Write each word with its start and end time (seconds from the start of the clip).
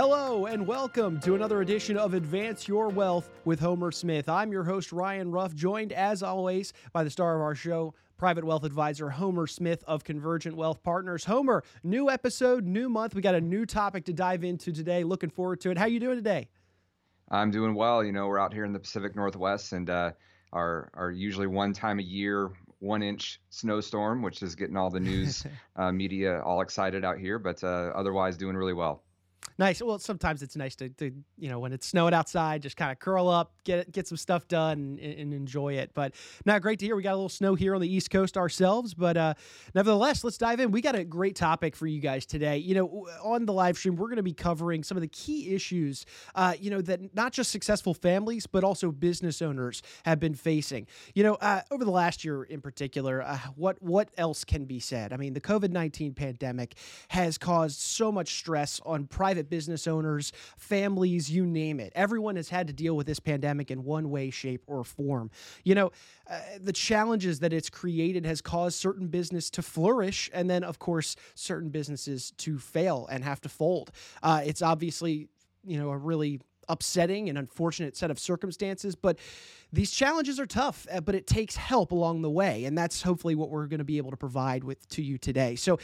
Hello, 0.00 0.46
and 0.46 0.64
welcome 0.64 1.18
to 1.18 1.34
another 1.34 1.60
edition 1.60 1.96
of 1.96 2.14
Advance 2.14 2.68
Your 2.68 2.88
Wealth 2.88 3.30
with 3.44 3.58
Homer 3.58 3.90
Smith. 3.90 4.28
I'm 4.28 4.52
your 4.52 4.62
host, 4.62 4.92
Ryan 4.92 5.32
Ruff, 5.32 5.56
joined 5.56 5.92
as 5.92 6.22
always 6.22 6.72
by 6.92 7.02
the 7.02 7.10
star 7.10 7.34
of 7.34 7.42
our 7.42 7.56
show, 7.56 7.94
private 8.16 8.44
wealth 8.44 8.62
advisor 8.62 9.10
Homer 9.10 9.48
Smith 9.48 9.82
of 9.88 10.04
Konvergent 10.04 10.54
Wealth 10.54 10.84
Partners. 10.84 11.24
Homer, 11.24 11.64
new 11.82 12.10
episode, 12.10 12.64
new 12.64 12.88
month. 12.88 13.16
We 13.16 13.22
got 13.22 13.34
a 13.34 13.40
new 13.40 13.66
topic 13.66 14.04
to 14.04 14.12
dive 14.12 14.44
into 14.44 14.70
today. 14.70 15.02
Looking 15.02 15.30
forward 15.30 15.60
to 15.62 15.70
it. 15.72 15.78
How 15.78 15.86
you 15.86 15.98
doing 15.98 16.14
today? 16.14 16.46
I'm 17.32 17.50
doing 17.50 17.74
well. 17.74 18.04
You 18.04 18.12
know, 18.12 18.28
we're 18.28 18.38
out 18.38 18.54
here 18.54 18.64
in 18.64 18.72
the 18.72 18.78
Pacific 18.78 19.16
Northwest, 19.16 19.72
and 19.72 19.90
uh, 19.90 20.12
our 20.52 20.92
our 20.94 21.10
usually 21.10 21.48
one 21.48 21.72
time 21.72 21.98
a 21.98 22.02
year 22.02 22.52
one 22.78 23.02
inch 23.02 23.40
snowstorm, 23.50 24.22
which 24.22 24.44
is 24.44 24.54
getting 24.54 24.76
all 24.76 24.90
the 24.90 25.00
news 25.00 25.44
uh, 25.74 25.90
media 25.90 26.40
all 26.42 26.60
excited 26.60 27.04
out 27.04 27.18
here, 27.18 27.40
but 27.40 27.64
uh, 27.64 27.90
otherwise 27.96 28.36
doing 28.36 28.54
really 28.54 28.74
well. 28.74 29.02
Nice. 29.58 29.82
Well, 29.82 29.98
sometimes 29.98 30.40
it's 30.44 30.54
nice 30.54 30.76
to, 30.76 30.88
to 30.90 31.10
you 31.36 31.48
know, 31.48 31.58
when 31.58 31.72
it's 31.72 31.84
snowing 31.84 32.14
outside, 32.14 32.62
just 32.62 32.76
kind 32.76 32.92
of 32.92 33.00
curl 33.00 33.28
up, 33.28 33.52
get 33.64 33.90
get 33.90 34.06
some 34.06 34.16
stuff 34.16 34.46
done, 34.46 35.00
and, 35.02 35.18
and, 35.18 35.34
enjoy 35.34 35.74
it. 35.74 35.90
But 35.94 36.14
now, 36.46 36.60
great 36.60 36.78
to 36.78 36.86
hear. 36.86 36.94
We 36.94 37.02
got 37.02 37.14
a 37.14 37.16
little 37.16 37.28
snow 37.28 37.56
here 37.56 37.74
on 37.74 37.80
the 37.80 37.92
East 37.92 38.08
Coast 38.10 38.36
ourselves, 38.36 38.94
but 38.94 39.16
uh, 39.16 39.34
nevertheless, 39.74 40.22
let's 40.22 40.38
dive 40.38 40.60
in. 40.60 40.70
We 40.70 40.80
got 40.80 40.94
a 40.94 41.02
great 41.02 41.34
topic 41.34 41.74
for 41.74 41.88
you 41.88 42.00
guys 42.00 42.24
today. 42.24 42.58
You 42.58 42.76
know, 42.76 43.08
on 43.20 43.46
the 43.46 43.52
live 43.52 43.76
stream, 43.76 43.96
we're 43.96 44.06
going 44.06 44.18
to 44.18 44.22
be 44.22 44.32
covering 44.32 44.84
some 44.84 44.96
of 44.96 45.00
the 45.00 45.08
key 45.08 45.52
issues, 45.52 46.06
uh, 46.36 46.54
you 46.58 46.70
know, 46.70 46.80
that 46.82 47.12
not 47.16 47.32
just 47.32 47.50
successful 47.50 47.94
families, 47.94 48.46
but 48.46 48.62
also 48.62 48.92
business 48.92 49.42
owners 49.42 49.82
have 50.04 50.20
been 50.20 50.34
facing. 50.34 50.86
You 51.16 51.24
know, 51.24 51.34
uh, 51.34 51.62
over 51.72 51.84
the 51.84 51.90
last 51.90 52.24
year 52.24 52.44
in 52.44 52.60
particular, 52.60 53.22
uh, 53.22 53.38
what 53.56 53.82
what 53.82 54.10
else 54.16 54.44
can 54.44 54.66
be 54.66 54.78
said? 54.78 55.12
I 55.12 55.16
mean, 55.16 55.32
the 55.32 55.40
COVID 55.40 55.70
nineteen 55.70 56.14
pandemic 56.14 56.76
has 57.08 57.38
caused 57.38 57.80
so 57.80 58.12
much 58.12 58.38
stress 58.38 58.80
on 58.86 59.06
private 59.08 59.47
business 59.48 59.86
owners, 59.86 60.32
families, 60.56 61.30
you 61.30 61.46
name 61.46 61.80
it. 61.80 61.92
Everyone 61.94 62.36
has 62.36 62.48
had 62.48 62.66
to 62.66 62.72
deal 62.72 62.96
with 62.96 63.06
this 63.06 63.20
pandemic 63.20 63.70
in 63.70 63.84
one 63.84 64.10
way, 64.10 64.30
shape, 64.30 64.62
or 64.66 64.84
form. 64.84 65.30
You 65.64 65.74
know, 65.74 65.92
uh, 66.30 66.40
the 66.60 66.72
challenges 66.72 67.40
that 67.40 67.52
it's 67.52 67.70
created 67.70 68.24
has 68.26 68.40
caused 68.40 68.78
certain 68.78 69.08
business 69.08 69.50
to 69.50 69.62
flourish, 69.62 70.30
and 70.32 70.48
then, 70.48 70.64
of 70.64 70.78
course, 70.78 71.16
certain 71.34 71.70
businesses 71.70 72.32
to 72.38 72.58
fail 72.58 73.06
and 73.10 73.24
have 73.24 73.40
to 73.42 73.48
fold. 73.48 73.90
Uh, 74.22 74.42
it's 74.44 74.62
obviously, 74.62 75.28
you 75.64 75.78
know, 75.78 75.90
a 75.90 75.96
really 75.96 76.40
upsetting 76.68 77.28
and 77.28 77.38
unfortunate 77.38 77.96
set 77.96 78.10
of 78.10 78.18
circumstances, 78.18 78.94
but 78.94 79.18
these 79.72 79.90
challenges 79.90 80.40
are 80.40 80.46
tough, 80.46 80.86
uh, 80.90 81.00
but 81.00 81.14
it 81.14 81.26
takes 81.26 81.56
help 81.56 81.92
along 81.92 82.22
the 82.22 82.30
way, 82.30 82.64
and 82.64 82.76
that's 82.76 83.02
hopefully 83.02 83.34
what 83.34 83.50
we're 83.50 83.66
going 83.66 83.78
to 83.78 83.84
be 83.84 83.98
able 83.98 84.10
to 84.10 84.16
provide 84.16 84.64
with 84.64 84.88
to 84.90 85.02
you 85.02 85.18
today. 85.18 85.56
So, 85.56 85.78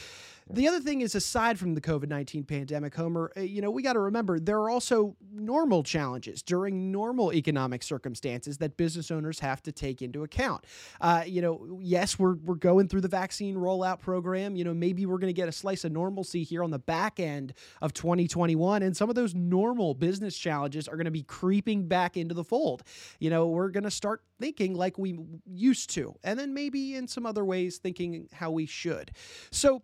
the 0.50 0.68
other 0.68 0.80
thing 0.80 1.00
is, 1.00 1.14
aside 1.14 1.58
from 1.58 1.74
the 1.74 1.80
COVID 1.80 2.08
nineteen 2.08 2.44
pandemic, 2.44 2.94
Homer, 2.94 3.32
uh, 3.36 3.40
you 3.40 3.62
know, 3.62 3.70
we 3.70 3.82
got 3.82 3.94
to 3.94 4.00
remember 4.00 4.38
there 4.38 4.58
are 4.58 4.68
also 4.68 5.16
normal 5.32 5.82
challenges 5.82 6.42
during 6.42 6.92
normal 6.92 7.32
economic 7.32 7.82
circumstances 7.82 8.58
that 8.58 8.76
business 8.76 9.10
owners 9.10 9.40
have 9.40 9.62
to 9.62 9.72
take 9.72 10.02
into 10.02 10.22
account. 10.22 10.66
Uh, 11.00 11.22
you 11.26 11.40
know, 11.40 11.78
yes, 11.80 12.18
we're 12.18 12.34
we're 12.34 12.56
going 12.56 12.88
through 12.88 13.00
the 13.00 13.08
vaccine 13.08 13.54
rollout 13.56 14.00
program. 14.00 14.54
You 14.54 14.64
know, 14.64 14.74
maybe 14.74 15.06
we're 15.06 15.18
going 15.18 15.32
to 15.32 15.36
get 15.36 15.48
a 15.48 15.52
slice 15.52 15.84
of 15.84 15.92
normalcy 15.92 16.42
here 16.42 16.62
on 16.62 16.70
the 16.70 16.78
back 16.78 17.20
end 17.20 17.54
of 17.80 17.94
2021, 17.94 18.82
and 18.82 18.94
some 18.94 19.08
of 19.08 19.14
those 19.14 19.34
normal 19.34 19.94
business 19.94 20.36
challenges 20.36 20.88
are 20.88 20.96
going 20.96 21.06
to 21.06 21.10
be 21.10 21.22
creeping 21.22 21.88
back 21.88 22.18
into 22.18 22.34
the 22.34 22.44
fold. 22.44 22.82
You 23.18 23.30
know, 23.30 23.46
we're 23.48 23.70
going 23.74 23.84
to 23.84 23.90
start 23.90 24.22
thinking 24.40 24.74
like 24.74 24.96
we 24.96 25.18
used 25.44 25.90
to, 25.90 26.14
and 26.24 26.38
then 26.38 26.54
maybe 26.54 26.94
in 26.94 27.06
some 27.06 27.26
other 27.26 27.44
ways 27.44 27.78
thinking 27.78 28.28
how 28.32 28.50
we 28.50 28.64
should. 28.64 29.10
So, 29.50 29.82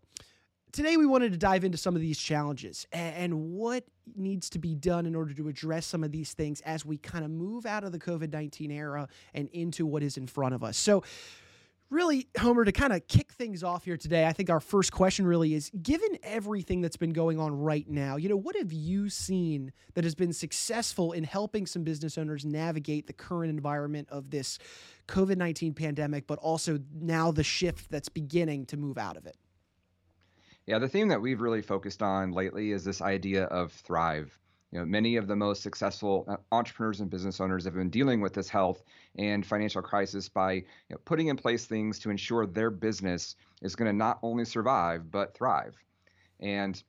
today 0.73 0.97
we 0.97 1.05
wanted 1.05 1.33
to 1.33 1.39
dive 1.39 1.65
into 1.65 1.77
some 1.77 1.97
of 1.97 2.01
these 2.01 2.19
challenges 2.19 2.87
and 2.93 3.53
what 3.53 3.85
needs 4.15 4.49
to 4.51 4.59
be 4.59 4.75
done 4.75 5.05
in 5.05 5.15
order 5.15 5.35
to 5.35 5.49
address 5.49 5.85
some 5.85 6.05
of 6.05 6.13
these 6.13 6.33
things 6.33 6.61
as 6.63 6.87
we 6.87 6.97
kind 6.97 7.25
of 7.25 7.31
move 7.31 7.67
out 7.67 7.85
of 7.85 7.93
the 7.93 7.99
COVID 7.99 8.33
19 8.33 8.71
era 8.71 9.09
and 9.35 9.49
into 9.49 9.85
what 9.85 10.03
is 10.03 10.17
in 10.17 10.27
front 10.27 10.55
of 10.55 10.65
us. 10.65 10.77
So, 10.77 11.03
really, 11.91 12.29
Homer, 12.39 12.65
to 12.65 12.73
kind 12.73 12.93
of 12.93 13.07
kick 13.09 13.33
things 13.33 13.63
off 13.63 13.85
here 13.85 13.97
today, 13.97 14.27
I 14.27 14.33
think 14.33 14.49
our 14.49 14.61
first 14.61 14.93
question 14.93 15.27
really 15.27 15.55
is 15.55 15.71
given 15.83 16.19
everything 16.23 16.81
that's 16.81 16.97
been 16.97 17.13
going 17.13 17.39
on 17.39 17.53
right 17.59 17.89
now, 17.89 18.17
you 18.17 18.29
know, 18.29 18.37
what 18.37 18.57
have 18.57 18.73
you 18.73 19.09
seen 19.09 19.73
that 19.95 20.05
has 20.05 20.15
been 20.15 20.33
successful 20.33 21.13
in 21.13 21.25
helping 21.25 21.67
some 21.67 21.83
business 21.83 22.17
owners 22.17 22.45
navigate 22.45 23.07
the 23.07 23.13
current 23.13 23.51
environment 23.51 24.09
of 24.11 24.31
this 24.31 24.59
COVID 25.09 25.37
19 25.37 25.75
pandemic, 25.75 26.27
but 26.27 26.39
also 26.39 26.79
now 26.95 27.33
the 27.33 27.45
shift 27.45 27.91
that's 27.91 28.09
beginning 28.09 28.67
to 28.67 28.77
move 28.77 28.97
out 28.97 29.17
of 29.17 29.27
it? 29.27 29.37
Yeah, 30.67 30.79
the 30.79 30.89
theme 30.89 31.09
that 31.09 31.21
we've 31.21 31.41
really 31.41 31.63
focused 31.63 32.03
on 32.03 32.31
lately 32.31 32.71
is 32.71 32.85
this 32.85 33.03
idea 33.03 33.45
of 33.45 33.73
thrive. 33.73 34.39
You 34.73 34.79
know, 34.79 34.85
many 34.85 35.17
of 35.17 35.27
the 35.27 35.35
most 35.35 35.63
successful 35.63 36.25
uh, 36.29 36.37
entrepreneurs 36.53 37.01
and 37.01 37.11
business 37.11 37.41
owners 37.41 37.65
have 37.65 37.75
been 37.75 37.91
dealing 37.91 38.21
with 38.21 38.35
this 38.35 38.49
health 38.49 38.83
and 39.17 39.45
financial 39.45 39.83
crisis 39.83 40.29
by 40.29 40.53
you 40.53 40.65
know, 40.91 40.99
putting 41.05 41.27
in 41.27 41.37
place 41.37 41.67
things 41.67 41.99
to 42.01 42.11
ensure 42.11 42.47
their 42.47 42.71
business 42.71 43.35
is 43.63 43.75
going 43.75 43.91
to 43.91 43.97
not 43.97 44.21
only 44.23 44.45
survive 44.45 45.11
but 45.11 45.35
thrive. 45.35 45.77
And 46.39 46.81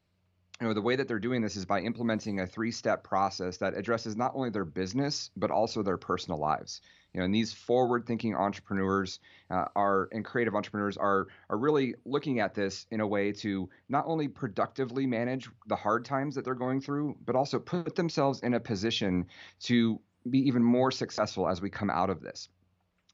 you 0.59 0.67
know, 0.67 0.73
the 0.73 0.81
way 0.81 0.95
that 0.95 1.07
they're 1.07 1.17
doing 1.17 1.41
this 1.41 1.55
is 1.55 1.65
by 1.65 1.81
implementing 1.81 2.39
a 2.39 2.45
three-step 2.45 3.03
process 3.03 3.57
that 3.57 3.75
addresses 3.75 4.15
not 4.15 4.33
only 4.35 4.51
their 4.51 4.65
business 4.65 5.31
but 5.35 5.49
also 5.49 5.81
their 5.81 5.97
personal 5.97 6.39
lives. 6.39 6.81
You 7.13 7.19
know, 7.19 7.25
and 7.25 7.35
these 7.35 7.51
forward-thinking 7.51 8.35
entrepreneurs 8.35 9.19
uh, 9.49 9.65
are 9.75 10.07
and 10.13 10.23
creative 10.23 10.55
entrepreneurs 10.55 10.95
are 10.95 11.27
are 11.49 11.57
really 11.57 11.95
looking 12.05 12.39
at 12.39 12.53
this 12.53 12.85
in 12.89 13.01
a 13.01 13.07
way 13.07 13.33
to 13.33 13.69
not 13.89 14.05
only 14.07 14.29
productively 14.29 15.05
manage 15.05 15.49
the 15.67 15.75
hard 15.75 16.05
times 16.05 16.35
that 16.35 16.45
they're 16.45 16.55
going 16.55 16.79
through, 16.79 17.17
but 17.25 17.35
also 17.35 17.59
put 17.59 17.95
themselves 17.95 18.39
in 18.41 18.53
a 18.53 18.59
position 18.59 19.25
to 19.61 19.99
be 20.29 20.39
even 20.47 20.63
more 20.63 20.91
successful 20.91 21.49
as 21.49 21.61
we 21.61 21.69
come 21.69 21.89
out 21.89 22.09
of 22.09 22.21
this. 22.21 22.47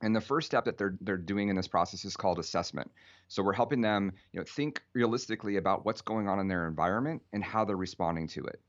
And 0.01 0.15
the 0.15 0.21
first 0.21 0.45
step 0.45 0.65
that 0.65 0.77
they're 0.77 0.95
they're 1.01 1.17
doing 1.17 1.49
in 1.49 1.55
this 1.55 1.67
process 1.67 2.05
is 2.05 2.15
called 2.15 2.37
assessment. 2.37 2.91
So 3.29 3.41
we're 3.41 3.53
helping 3.53 3.81
them, 3.81 4.11
you 4.31 4.39
know, 4.39 4.45
think 4.45 4.83
realistically 4.93 5.57
about 5.57 5.85
what's 5.85 6.01
going 6.01 6.27
on 6.27 6.39
in 6.39 6.47
their 6.47 6.67
environment 6.67 7.23
and 7.33 7.43
how 7.43 7.65
they're 7.65 7.75
responding 7.75 8.27
to 8.27 8.43
it. 8.43 8.61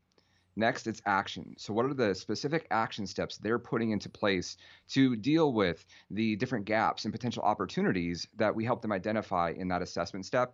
Next, 0.59 0.87
it's 0.87 1.01
action. 1.05 1.55
So, 1.57 1.73
what 1.73 1.85
are 1.85 1.93
the 1.93 2.13
specific 2.13 2.67
action 2.69 3.07
steps 3.07 3.37
they're 3.37 3.57
putting 3.57 3.91
into 3.91 4.09
place 4.09 4.57
to 4.89 5.15
deal 5.15 5.53
with 5.53 5.85
the 6.11 6.35
different 6.35 6.65
gaps 6.65 7.05
and 7.05 7.13
potential 7.13 7.43
opportunities 7.43 8.27
that 8.35 8.53
we 8.53 8.65
help 8.65 8.81
them 8.81 8.91
identify 8.91 9.53
in 9.55 9.69
that 9.69 9.81
assessment 9.81 10.25
step? 10.25 10.53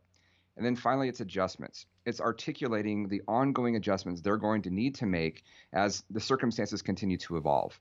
And 0.58 0.66
then 0.66 0.76
finally, 0.76 1.10
it's 1.10 1.22
adjustments. 1.22 1.88
It's 2.06 2.22
articulating 2.22 3.08
the 3.08 3.24
ongoing 3.28 3.78
adjustments 3.78 4.22
they're 4.22 4.38
going 4.38 4.62
to 4.62 4.70
need 4.70 4.94
to 4.96 5.08
make 5.08 5.44
as 5.74 6.04
the 6.12 6.20
circumstances 6.20 6.84
continue 6.84 7.18
to 7.18 7.38
evolve. 7.38 7.80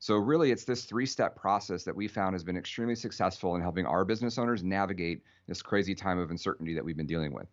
So, 0.00 0.16
really, 0.16 0.50
it's 0.50 0.64
this 0.64 0.84
three 0.84 1.06
step 1.06 1.36
process 1.36 1.84
that 1.84 1.94
we 1.94 2.08
found 2.08 2.34
has 2.34 2.42
been 2.42 2.56
extremely 2.56 2.96
successful 2.96 3.54
in 3.54 3.62
helping 3.62 3.86
our 3.86 4.04
business 4.04 4.36
owners 4.36 4.64
navigate 4.64 5.22
this 5.46 5.62
crazy 5.62 5.94
time 5.94 6.18
of 6.18 6.32
uncertainty 6.32 6.74
that 6.74 6.84
we've 6.84 6.96
been 6.96 7.06
dealing 7.06 7.32
with. 7.32 7.46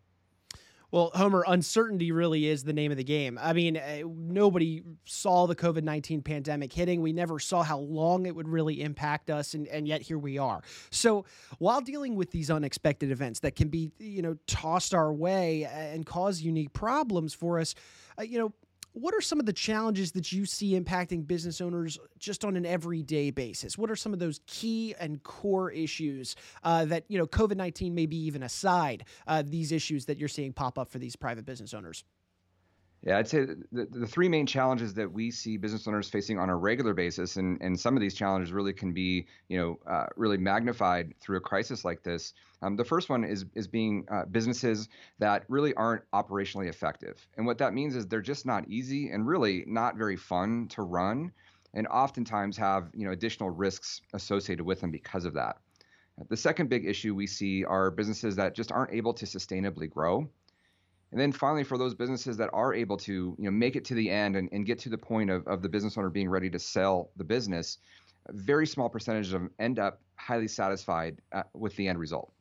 Well, 0.91 1.11
Homer, 1.13 1.43
uncertainty 1.47 2.11
really 2.11 2.47
is 2.47 2.63
the 2.63 2.73
name 2.73 2.89
of 2.89 2.97
the 2.97 3.03
game. 3.03 3.37
I 3.39 3.53
mean, 3.53 3.77
uh, 3.77 4.01
nobody 4.07 4.81
saw 5.05 5.45
the 5.45 5.55
COVID 5.55 5.83
19 5.83 6.23
pandemic 6.23 6.73
hitting. 6.73 7.01
We 7.01 7.13
never 7.13 7.37
saw 7.37 7.61
how 7.61 7.77
long 7.77 8.25
it 8.25 8.35
would 8.35 8.47
really 8.47 8.81
impact 8.81 9.29
us, 9.29 9.53
and, 9.53 9.67
and 9.67 9.87
yet 9.87 10.01
here 10.01 10.17
we 10.17 10.39
are. 10.39 10.61
So, 10.89 11.25
while 11.59 11.81
dealing 11.81 12.15
with 12.15 12.31
these 12.31 12.49
unexpected 12.49 13.11
events 13.11 13.41
that 13.41 13.55
can 13.55 13.67
be, 13.69 13.91
you 13.99 14.23
know, 14.23 14.35
tossed 14.47 14.95
our 14.95 15.13
way 15.13 15.65
and 15.65 16.05
cause 16.07 16.41
unique 16.41 16.73
problems 16.73 17.35
for 17.35 17.59
us, 17.59 17.75
uh, 18.17 18.23
you 18.23 18.39
know, 18.39 18.53
what 18.93 19.13
are 19.13 19.21
some 19.21 19.39
of 19.39 19.45
the 19.45 19.53
challenges 19.53 20.11
that 20.13 20.31
you 20.31 20.45
see 20.45 20.79
impacting 20.79 21.25
business 21.25 21.61
owners 21.61 21.99
just 22.17 22.43
on 22.43 22.55
an 22.55 22.65
everyday 22.65 23.31
basis? 23.31 23.77
What 23.77 23.91
are 23.91 23.95
some 23.95 24.13
of 24.13 24.19
those 24.19 24.41
key 24.47 24.95
and 24.99 25.21
core 25.23 25.71
issues 25.71 26.35
uh, 26.63 26.85
that, 26.85 27.05
you 27.07 27.17
know, 27.17 27.27
COVID 27.27 27.55
19 27.55 27.93
maybe 27.93 28.17
even 28.17 28.43
aside, 28.43 29.05
uh, 29.27 29.43
these 29.45 29.71
issues 29.71 30.05
that 30.05 30.17
you're 30.17 30.29
seeing 30.29 30.53
pop 30.53 30.79
up 30.79 30.89
for 30.89 30.99
these 30.99 31.15
private 31.15 31.45
business 31.45 31.73
owners? 31.73 32.03
Yeah, 33.01 33.17
I'd 33.17 33.29
say 33.29 33.45
the, 33.71 33.85
the 33.89 34.05
three 34.05 34.27
main 34.27 34.45
challenges 34.45 34.93
that 34.95 35.09
we 35.09 35.31
see 35.31 35.55
business 35.55 35.87
owners 35.87 36.09
facing 36.09 36.37
on 36.37 36.49
a 36.49 36.55
regular 36.55 36.93
basis, 36.93 37.37
and, 37.37 37.61
and 37.61 37.79
some 37.79 37.95
of 37.95 38.01
these 38.01 38.13
challenges 38.13 38.51
really 38.51 38.73
can 38.73 38.91
be, 38.91 39.25
you 39.47 39.57
know, 39.57 39.79
uh, 39.89 40.07
really 40.17 40.37
magnified 40.37 41.13
through 41.21 41.37
a 41.37 41.41
crisis 41.41 41.85
like 41.85 42.03
this. 42.03 42.33
Um, 42.61 42.75
the 42.75 42.83
first 42.83 43.09
one 43.09 43.23
is 43.23 43.45
is 43.55 43.67
being 43.67 44.05
uh, 44.11 44.25
businesses 44.25 44.89
that 45.19 45.45
really 45.47 45.73
aren't 45.75 46.03
operationally 46.11 46.67
effective, 46.67 47.25
and 47.37 47.45
what 47.45 47.57
that 47.59 47.73
means 47.73 47.95
is 47.95 48.05
they're 48.05 48.21
just 48.21 48.45
not 48.45 48.67
easy 48.67 49.09
and 49.11 49.25
really 49.25 49.63
not 49.65 49.95
very 49.95 50.17
fun 50.17 50.67
to 50.69 50.81
run, 50.81 51.31
and 51.73 51.87
oftentimes 51.87 52.57
have 52.57 52.89
you 52.93 53.05
know 53.05 53.13
additional 53.13 53.49
risks 53.49 54.01
associated 54.13 54.65
with 54.65 54.81
them 54.81 54.91
because 54.91 55.23
of 55.23 55.33
that. 55.35 55.55
The 56.27 56.35
second 56.35 56.69
big 56.69 56.85
issue 56.85 57.15
we 57.15 57.27
see 57.27 57.63
are 57.63 57.91
businesses 57.91 58.35
that 58.35 58.53
just 58.53 58.73
aren't 58.73 58.93
able 58.93 59.13
to 59.13 59.25
sustainably 59.25 59.89
grow. 59.89 60.29
And 61.11 61.19
then 61.19 61.31
finally, 61.31 61.63
for 61.63 61.77
those 61.77 61.95
businesses 61.95 62.37
that 62.37 62.49
are 62.53 62.73
able 62.73 62.97
to, 62.97 63.35
you 63.37 63.45
know, 63.45 63.51
make 63.51 63.75
it 63.75 63.83
to 63.85 63.95
the 63.95 64.09
end 64.09 64.35
and, 64.35 64.49
and 64.51 64.65
get 64.65 64.77
to 64.79 64.89
the 64.89 64.97
point 64.97 65.29
of, 65.29 65.47
of 65.47 65.61
the 65.61 65.69
business 65.69 65.97
owner 65.97 66.09
being 66.09 66.29
ready 66.29 66.49
to 66.51 66.59
sell 66.59 67.09
the 67.17 67.23
business, 67.23 67.79
very 68.29 68.67
small 68.67 68.89
percentage 68.89 69.27
of 69.27 69.33
them 69.33 69.49
end 69.59 69.79
up 69.79 70.01
highly 70.15 70.47
satisfied 70.47 71.19
uh, 71.31 71.43
with 71.53 71.75
the 71.77 71.87
end 71.87 71.97
result. 71.97 72.31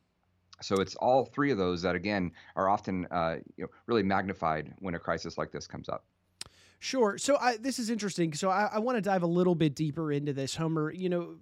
So 0.61 0.75
it's 0.75 0.95
all 0.95 1.25
three 1.25 1.51
of 1.51 1.57
those 1.57 1.81
that 1.81 1.95
again 1.95 2.31
are 2.55 2.69
often 2.69 3.07
uh, 3.11 3.37
you 3.55 3.63
know, 3.63 3.69
really 3.87 4.03
magnified 4.03 4.73
when 4.79 4.93
a 4.93 4.99
crisis 4.99 5.37
like 5.37 5.51
this 5.51 5.67
comes 5.67 5.89
up. 5.89 6.03
Sure. 6.79 7.17
So 7.17 7.37
I, 7.37 7.57
this 7.57 7.79
is 7.79 7.89
interesting. 7.89 8.33
So 8.33 8.49
I, 8.49 8.69
I 8.73 8.79
want 8.79 8.97
to 8.97 9.01
dive 9.01 9.23
a 9.23 9.27
little 9.27 9.55
bit 9.55 9.75
deeper 9.75 10.11
into 10.11 10.31
this, 10.33 10.55
Homer. 10.55 10.91
You 10.91 11.09
know, 11.09 11.35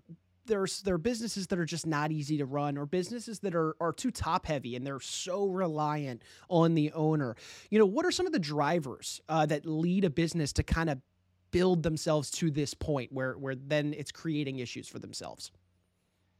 there's 0.47 0.81
there 0.81 0.95
are 0.95 0.99
businesses 0.99 1.47
that 1.47 1.59
are 1.59 1.65
just 1.65 1.85
not 1.85 2.11
easy 2.11 2.37
to 2.37 2.45
run, 2.45 2.77
or 2.77 2.85
businesses 2.85 3.39
that 3.39 3.55
are 3.55 3.75
are 3.79 3.93
too 3.93 4.11
top 4.11 4.45
heavy 4.45 4.75
and 4.75 4.85
they're 4.85 4.99
so 4.99 5.47
reliant 5.47 6.23
on 6.49 6.73
the 6.73 6.91
owner. 6.93 7.35
You 7.69 7.79
know, 7.79 7.85
what 7.85 8.05
are 8.05 8.11
some 8.11 8.25
of 8.25 8.33
the 8.33 8.39
drivers 8.39 9.21
uh, 9.29 9.45
that 9.47 9.65
lead 9.65 10.05
a 10.05 10.09
business 10.09 10.53
to 10.53 10.63
kind 10.63 10.89
of 10.89 10.99
build 11.51 11.83
themselves 11.83 12.29
to 12.31 12.51
this 12.51 12.73
point 12.73 13.11
where 13.11 13.33
where 13.33 13.55
then 13.55 13.93
it's 13.93 14.11
creating 14.11 14.59
issues 14.59 14.87
for 14.87 14.99
themselves? 14.99 15.51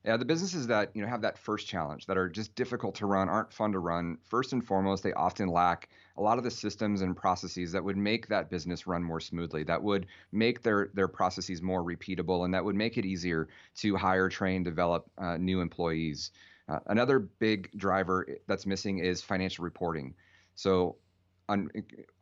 Yeah, 0.05 0.15
the 0.15 0.25
businesses 0.25 0.67
that 0.67 0.91
you 0.95 1.01
know 1.01 1.07
have 1.07 1.21
that 1.21 1.37
first 1.37 1.67
challenge 1.67 2.05
that 2.05 2.17
are 2.17 2.29
just 2.29 2.55
difficult 2.55 2.95
to 2.95 3.05
run, 3.05 3.27
aren't 3.29 3.51
fun 3.51 3.71
to 3.73 3.79
run. 3.79 4.17
First 4.23 4.53
and 4.53 4.65
foremost, 4.65 5.03
they 5.03 5.13
often 5.13 5.49
lack 5.49 5.89
a 6.17 6.21
lot 6.21 6.37
of 6.37 6.43
the 6.43 6.51
systems 6.51 7.01
and 7.01 7.15
processes 7.15 7.71
that 7.71 7.83
would 7.83 7.97
make 7.97 8.27
that 8.27 8.49
business 8.49 8.87
run 8.87 9.03
more 9.03 9.19
smoothly, 9.19 9.63
that 9.63 9.81
would 9.81 10.07
make 10.31 10.61
their 10.61 10.89
their 10.93 11.07
processes 11.07 11.61
more 11.61 11.83
repeatable, 11.83 12.45
and 12.45 12.53
that 12.53 12.63
would 12.63 12.75
make 12.75 12.97
it 12.97 13.05
easier 13.05 13.47
to 13.75 13.95
hire, 13.95 14.29
train, 14.29 14.63
develop 14.63 15.09
uh, 15.17 15.37
new 15.37 15.61
employees. 15.61 16.31
Uh, 16.69 16.79
another 16.87 17.19
big 17.19 17.69
driver 17.77 18.27
that's 18.47 18.65
missing 18.65 18.99
is 18.99 19.21
financial 19.21 19.63
reporting. 19.63 20.13
So 20.55 20.97
un, 21.49 21.69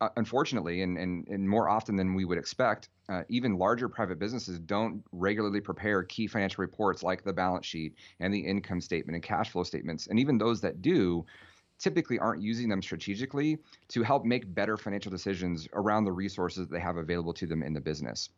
uh, 0.00 0.08
unfortunately, 0.16 0.82
and, 0.82 0.98
and, 0.98 1.26
and 1.28 1.48
more 1.48 1.68
often 1.68 1.96
than 1.96 2.14
we 2.14 2.24
would 2.24 2.38
expect, 2.38 2.88
uh, 3.08 3.22
even 3.28 3.58
larger 3.58 3.88
private 3.88 4.18
businesses 4.18 4.58
don't 4.58 5.02
regularly 5.12 5.60
prepare 5.60 6.02
key 6.02 6.26
financial 6.26 6.62
reports 6.62 7.02
like 7.02 7.24
the 7.24 7.32
balance 7.32 7.66
sheet 7.66 7.94
and 8.20 8.32
the 8.32 8.38
income 8.38 8.80
statement 8.80 9.14
and 9.14 9.22
cash 9.22 9.50
flow 9.50 9.62
statements. 9.62 10.06
And 10.06 10.18
even 10.18 10.38
those 10.38 10.60
that 10.60 10.82
do, 10.82 11.26
typically 11.78 12.18
aren't 12.18 12.42
using 12.42 12.68
them 12.68 12.82
strategically 12.82 13.58
to 13.88 14.02
help 14.02 14.24
make 14.24 14.54
better 14.54 14.76
financial 14.76 15.10
decisions 15.10 15.68
around 15.72 16.04
the 16.04 16.12
resources 16.12 16.66
that 16.66 16.72
they 16.72 16.80
have 16.80 16.96
available 16.96 17.34
to 17.34 17.46
them 17.46 17.62
in 17.62 17.72
the 17.72 17.80
business. 17.80 18.30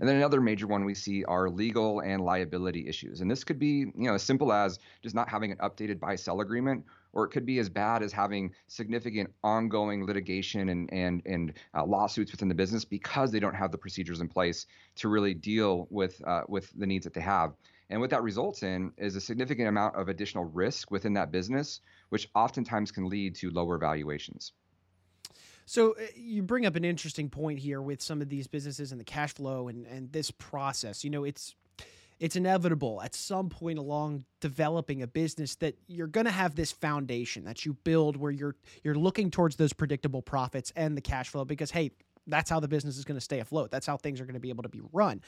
And 0.00 0.08
then 0.08 0.16
another 0.16 0.40
major 0.40 0.66
one 0.66 0.84
we 0.84 0.94
see 0.94 1.24
are 1.24 1.48
legal 1.48 2.00
and 2.00 2.24
liability 2.24 2.88
issues. 2.88 3.20
And 3.20 3.30
this 3.30 3.44
could 3.44 3.58
be, 3.58 3.86
you 3.96 4.08
know, 4.08 4.14
as 4.14 4.22
simple 4.22 4.52
as 4.52 4.78
just 5.02 5.14
not 5.14 5.28
having 5.28 5.52
an 5.52 5.58
updated 5.58 6.00
buy-sell 6.00 6.40
agreement, 6.40 6.84
or 7.12 7.24
it 7.24 7.28
could 7.28 7.46
be 7.46 7.58
as 7.58 7.68
bad 7.68 8.02
as 8.02 8.12
having 8.12 8.52
significant 8.68 9.32
ongoing 9.44 10.04
litigation 10.04 10.70
and 10.70 10.92
and 10.92 11.22
and 11.26 11.52
uh, 11.74 11.84
lawsuits 11.84 12.32
within 12.32 12.48
the 12.48 12.54
business 12.54 12.84
because 12.84 13.30
they 13.30 13.40
don't 13.40 13.54
have 13.54 13.70
the 13.70 13.78
procedures 13.78 14.20
in 14.20 14.28
place 14.28 14.66
to 14.96 15.08
really 15.08 15.34
deal 15.34 15.86
with 15.90 16.20
uh, 16.26 16.42
with 16.48 16.72
the 16.78 16.86
needs 16.86 17.04
that 17.04 17.14
they 17.14 17.20
have. 17.20 17.52
And 17.92 18.00
what 18.00 18.08
that 18.08 18.22
results 18.22 18.62
in 18.62 18.90
is 18.96 19.16
a 19.16 19.20
significant 19.20 19.68
amount 19.68 19.96
of 19.96 20.08
additional 20.08 20.46
risk 20.46 20.90
within 20.90 21.12
that 21.12 21.30
business, 21.30 21.82
which 22.08 22.26
oftentimes 22.34 22.90
can 22.90 23.06
lead 23.06 23.34
to 23.36 23.50
lower 23.50 23.76
valuations. 23.76 24.52
So 25.66 25.90
uh, 25.90 26.04
you 26.16 26.42
bring 26.42 26.64
up 26.64 26.74
an 26.74 26.86
interesting 26.86 27.28
point 27.28 27.58
here 27.58 27.82
with 27.82 28.00
some 28.00 28.22
of 28.22 28.30
these 28.30 28.46
businesses 28.46 28.92
and 28.92 29.00
the 29.00 29.04
cash 29.04 29.34
flow 29.34 29.68
and 29.68 29.86
and 29.86 30.10
this 30.10 30.30
process. 30.30 31.04
You 31.04 31.10
know, 31.10 31.24
it's 31.24 31.54
it's 32.18 32.34
inevitable 32.34 33.02
at 33.02 33.14
some 33.14 33.50
point 33.50 33.78
along 33.78 34.24
developing 34.40 35.02
a 35.02 35.06
business 35.06 35.56
that 35.56 35.76
you're 35.86 36.06
going 36.06 36.24
to 36.24 36.32
have 36.32 36.54
this 36.54 36.72
foundation 36.72 37.44
that 37.44 37.66
you 37.66 37.74
build 37.84 38.16
where 38.16 38.32
you're 38.32 38.56
you're 38.82 38.94
looking 38.94 39.30
towards 39.30 39.56
those 39.56 39.74
predictable 39.74 40.22
profits 40.22 40.72
and 40.76 40.96
the 40.96 41.02
cash 41.02 41.28
flow 41.28 41.44
because 41.44 41.70
hey, 41.70 41.90
that's 42.26 42.50
how 42.50 42.60
the 42.60 42.68
business 42.68 42.98
is 42.98 43.04
going 43.04 43.16
to 43.16 43.20
stay 43.20 43.40
afloat. 43.40 43.70
That's 43.70 43.86
how 43.86 43.96
things 43.96 44.20
are 44.20 44.24
going 44.24 44.34
to 44.34 44.40
be 44.40 44.50
able 44.50 44.62
to 44.62 44.68
be 44.68 44.80
run. 44.92 45.20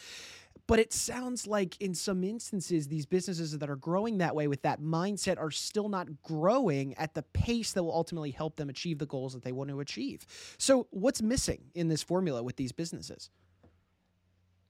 But 0.66 0.78
it 0.78 0.92
sounds 0.92 1.46
like 1.46 1.80
in 1.80 1.94
some 1.94 2.24
instances, 2.24 2.88
these 2.88 3.06
businesses 3.06 3.58
that 3.58 3.68
are 3.68 3.76
growing 3.76 4.18
that 4.18 4.34
way 4.34 4.48
with 4.48 4.62
that 4.62 4.80
mindset 4.80 5.38
are 5.38 5.50
still 5.50 5.88
not 5.88 6.22
growing 6.22 6.94
at 6.94 7.14
the 7.14 7.22
pace 7.22 7.72
that 7.72 7.82
will 7.82 7.94
ultimately 7.94 8.30
help 8.30 8.56
them 8.56 8.70
achieve 8.70 8.98
the 8.98 9.06
goals 9.06 9.34
that 9.34 9.42
they 9.42 9.52
want 9.52 9.70
to 9.70 9.80
achieve. 9.80 10.24
So, 10.58 10.86
what's 10.90 11.20
missing 11.20 11.60
in 11.74 11.88
this 11.88 12.02
formula 12.02 12.42
with 12.42 12.56
these 12.56 12.72
businesses? 12.72 13.30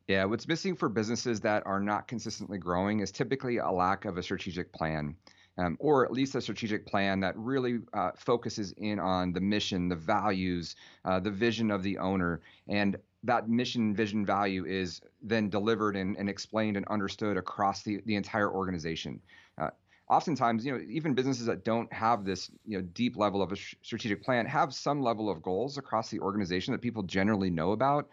Yeah, 0.08 0.24
what's 0.24 0.46
missing 0.46 0.76
for 0.76 0.88
businesses 0.88 1.40
that 1.40 1.62
are 1.66 1.80
not 1.80 2.08
consistently 2.08 2.58
growing 2.58 3.00
is 3.00 3.10
typically 3.10 3.58
a 3.58 3.70
lack 3.70 4.04
of 4.04 4.18
a 4.18 4.22
strategic 4.22 4.72
plan. 4.72 5.16
Um, 5.56 5.76
or 5.78 6.04
at 6.04 6.10
least 6.10 6.34
a 6.34 6.40
strategic 6.40 6.84
plan 6.84 7.20
that 7.20 7.36
really 7.36 7.78
uh, 7.92 8.10
focuses 8.16 8.72
in 8.76 8.98
on 8.98 9.32
the 9.32 9.40
mission, 9.40 9.88
the 9.88 9.94
values, 9.94 10.74
uh, 11.04 11.20
the 11.20 11.30
vision 11.30 11.70
of 11.70 11.84
the 11.84 11.98
owner, 11.98 12.40
and 12.66 12.96
that 13.22 13.48
mission, 13.48 13.94
vision, 13.94 14.26
value 14.26 14.64
is 14.66 15.00
then 15.22 15.48
delivered 15.48 15.96
and, 15.96 16.16
and 16.16 16.28
explained 16.28 16.76
and 16.76 16.86
understood 16.88 17.36
across 17.36 17.82
the, 17.82 18.00
the 18.04 18.16
entire 18.16 18.50
organization. 18.50 19.20
Uh, 19.56 19.70
oftentimes, 20.08 20.64
you 20.64 20.72
know, 20.72 20.80
even 20.88 21.14
businesses 21.14 21.46
that 21.46 21.64
don't 21.64 21.90
have 21.92 22.24
this, 22.24 22.50
you 22.66 22.76
know, 22.76 22.84
deep 22.92 23.16
level 23.16 23.40
of 23.40 23.52
a 23.52 23.56
strategic 23.56 24.22
plan 24.22 24.46
have 24.46 24.74
some 24.74 25.00
level 25.02 25.30
of 25.30 25.42
goals 25.42 25.78
across 25.78 26.10
the 26.10 26.20
organization 26.20 26.72
that 26.72 26.82
people 26.82 27.02
generally 27.02 27.50
know 27.50 27.72
about. 27.72 28.08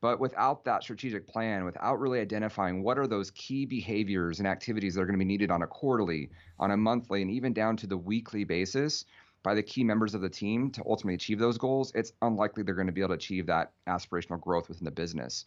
But 0.00 0.18
without 0.18 0.64
that 0.64 0.82
strategic 0.82 1.26
plan, 1.26 1.64
without 1.64 2.00
really 2.00 2.20
identifying 2.20 2.82
what 2.82 2.98
are 2.98 3.06
those 3.06 3.30
key 3.32 3.66
behaviors 3.66 4.38
and 4.38 4.48
activities 4.48 4.94
that 4.94 5.02
are 5.02 5.06
going 5.06 5.18
to 5.18 5.24
be 5.24 5.26
needed 5.26 5.50
on 5.50 5.62
a 5.62 5.66
quarterly, 5.66 6.30
on 6.58 6.70
a 6.70 6.76
monthly, 6.76 7.20
and 7.20 7.30
even 7.30 7.52
down 7.52 7.76
to 7.78 7.86
the 7.86 7.98
weekly 7.98 8.44
basis, 8.44 9.04
by 9.42 9.54
the 9.54 9.62
key 9.62 9.84
members 9.84 10.14
of 10.14 10.20
the 10.20 10.28
team 10.28 10.70
to 10.70 10.82
ultimately 10.86 11.14
achieve 11.14 11.38
those 11.38 11.58
goals, 11.58 11.92
it's 11.94 12.12
unlikely 12.22 12.62
they're 12.62 12.74
going 12.74 12.86
to 12.86 12.92
be 12.92 13.00
able 13.00 13.08
to 13.08 13.14
achieve 13.14 13.46
that 13.46 13.72
aspirational 13.86 14.40
growth 14.40 14.68
within 14.68 14.84
the 14.84 14.90
business. 14.90 15.46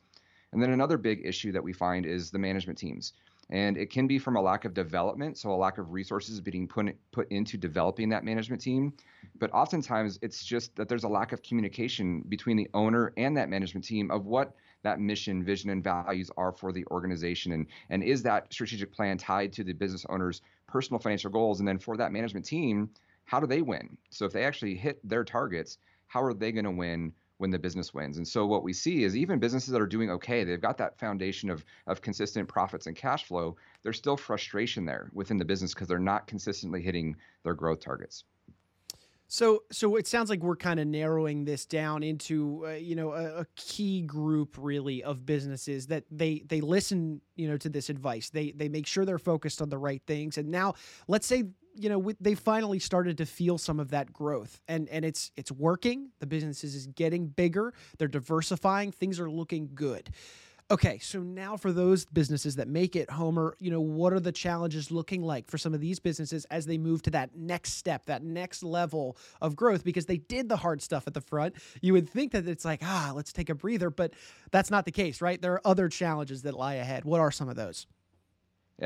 And 0.52 0.62
then 0.62 0.72
another 0.72 0.98
big 0.98 1.26
issue 1.26 1.52
that 1.54 1.64
we 1.64 1.74
find 1.74 2.06
is 2.06 2.30
the 2.30 2.40
management 2.40 2.78
teams. 2.78 3.14
And 3.50 3.78
it 3.78 3.90
can 3.90 4.07
be 4.07 4.18
from 4.18 4.36
a 4.36 4.42
lack 4.42 4.66
of 4.66 4.74
development, 4.74 5.38
so 5.38 5.51
a 5.51 5.56
lack 5.56 5.78
of 5.78 5.92
resources 5.92 6.40
being 6.40 6.68
put, 6.68 6.95
put 7.12 7.30
into 7.31 7.57
developing 7.57 8.10
that 8.10 8.24
management 8.24 8.62
team. 8.62 8.94
But 9.40 9.51
oftentimes 9.54 10.18
it's 10.22 10.44
just 10.44 10.75
that 10.75 10.88
there's 10.88 11.04
a 11.04 11.10
lack 11.10 11.34
of 11.34 11.44
communication 11.44 12.22
between 12.30 12.57
the 12.57 12.69
owner 12.74 13.13
and 13.18 13.36
that 13.38 13.50
management 13.50 13.86
team 13.86 14.10
of 14.12 14.25
what 14.25 14.56
that 14.84 15.00
mission, 15.00 15.44
vision, 15.44 15.69
and 15.69 15.84
values 15.84 16.30
are 16.38 16.51
for 16.51 16.72
the 16.72 16.86
organization. 16.92 17.54
And, 17.54 17.68
and 17.90 18.04
is 18.04 18.24
that 18.24 18.51
strategic 18.51 18.92
plan 18.92 19.18
tied 19.18 19.54
to 19.54 19.63
the 19.63 19.74
business 19.74 20.06
owner's 20.10 20.42
personal 20.68 21.00
financial 21.00 21.31
goals? 21.31 21.60
And 21.60 21.68
then 21.68 21.80
for 21.80 21.98
that 21.98 22.12
management 22.12 22.45
team, 22.45 22.90
how 23.25 23.40
do 23.40 23.48
they 23.48 23.62
win? 23.62 23.98
So 24.10 24.25
if 24.25 24.34
they 24.34 24.44
actually 24.44 24.75
hit 24.75 25.00
their 25.07 25.24
targets, 25.24 25.78
how 26.07 26.22
are 26.22 26.34
they 26.34 26.51
going 26.51 26.66
to 26.66 26.72
win 26.72 27.13
when 27.44 27.51
the 27.51 27.60
business 27.60 27.94
wins? 27.94 28.16
And 28.16 28.25
so 28.25 28.45
what 28.45 28.63
we 28.63 28.72
see 28.72 29.04
is 29.04 29.18
even 29.18 29.38
businesses 29.38 29.69
that 29.74 29.81
are 29.81 29.86
doing 29.86 30.10
okay, 30.12 30.45
they've 30.45 30.62
got 30.62 30.78
that 30.78 30.98
foundation 30.98 31.50
of 31.50 31.66
of 31.88 32.01
consistent 32.01 32.48
profits 32.48 32.88
and 32.88 32.95
cash 32.95 33.25
flow. 33.25 33.57
There's 33.84 33.98
still 33.98 34.16
frustration 34.16 34.86
there 34.86 35.10
within 35.12 35.38
the 35.38 35.44
business 35.44 35.74
because 35.74 35.90
they're 35.90 36.00
not 36.00 36.25
consistently 36.25 36.81
hitting 36.81 37.18
their 37.44 37.54
growth 37.54 37.81
targets. 37.81 38.23
So, 39.28 39.64
so 39.71 39.97
it 39.97 40.07
sounds 40.07 40.30
like 40.30 40.42
we're 40.42 40.56
kind 40.56 40.80
of 40.80 40.88
narrowing 40.88 41.44
this 41.44 41.66
down 41.66 42.02
into, 42.02 42.64
uh, 42.66 42.69
you 42.76 42.95
know, 42.95 43.12
a, 43.12 43.42
a, 43.42 43.45
key 43.56 44.04
group 44.04 44.56
really 44.57 45.04
of 45.04 45.26
businesses 45.26 45.88
that 45.88 46.04
they 46.12 46.44
they 46.47 46.62
listen, 46.62 47.19
you 47.35 47.50
know, 47.50 47.57
to 47.57 47.68
this 47.68 47.90
advice. 47.90 48.30
They 48.30 48.52
they 48.52 48.69
make 48.69 48.88
sure 48.88 49.04
they're 49.04 49.18
focused 49.18 49.62
on 49.62 49.69
the 49.69 49.78
right 49.78 50.02
things. 50.07 50.38
And 50.38 50.50
now, 50.50 50.76
let's 51.09 51.28
say, 51.28 51.45
you 51.75 51.89
know, 51.89 51.99
we, 51.99 52.15
they 52.19 52.35
finally 52.35 52.80
started 52.80 53.18
to 53.18 53.25
feel 53.25 53.57
some 53.57 53.80
of 53.80 53.92
that 53.92 54.11
growth, 54.13 54.59
and 54.68 54.87
and 54.89 55.03
it's 55.06 55.31
it's 55.35 55.51
working. 55.51 56.09
The 56.19 56.27
business 56.27 56.63
is 56.63 56.87
getting 56.87 57.27
bigger. 57.27 57.73
They're 57.97 58.07
diversifying. 58.07 58.92
Things 58.92 59.19
are 59.19 59.30
looking 59.30 59.71
good. 59.73 60.11
Okay, 60.71 60.97
so 60.99 61.19
now 61.19 61.57
for 61.57 61.71
those 61.71 62.06
businesses 62.06 62.56
that 62.56 62.68
make 62.68 62.95
it, 62.95 63.09
Homer, 63.09 63.56
you 63.59 63.69
know, 63.69 63.81
what 63.81 64.13
are 64.13 64.19
the 64.19 64.31
challenges 64.31 64.92
looking 64.92 65.21
like 65.21 65.51
for 65.51 65.57
some 65.57 65.73
of 65.73 65.81
these 65.81 65.99
businesses 65.99 66.45
as 66.45 66.65
they 66.65 66.77
move 66.77 67.01
to 67.03 67.11
that 67.11 67.35
next 67.35 67.73
step, 67.73 68.06
that 68.06 68.23
next 68.23 68.63
level 68.63 69.18
of 69.42 69.56
growth? 69.57 69.83
Because 69.83 70.06
they 70.06 70.18
did 70.18 70.47
the 70.47 70.57
hard 70.57 70.81
stuff 70.81 71.06
at 71.06 71.13
the 71.13 71.21
front. 71.21 71.56
You 71.81 71.94
would 71.94 72.09
think 72.09 72.31
that 72.31 72.47
it's 72.47 72.63
like, 72.63 72.80
ah, 72.81 73.11
let's 73.13 73.33
take 73.33 73.49
a 73.49 73.56
breather, 73.56 73.89
but 73.89 74.13
that's 74.51 74.71
not 74.71 74.85
the 74.85 74.92
case, 74.92 75.21
right? 75.21 75.39
There 75.39 75.53
are 75.53 75.68
other 75.68 75.89
challenges 75.89 76.44
that 76.44 76.56
lie 76.56 76.75
ahead. 76.75 77.03
What 77.03 77.19
are 77.19 77.31
some 77.31 77.49
of 77.49 77.56
those? 77.57 77.85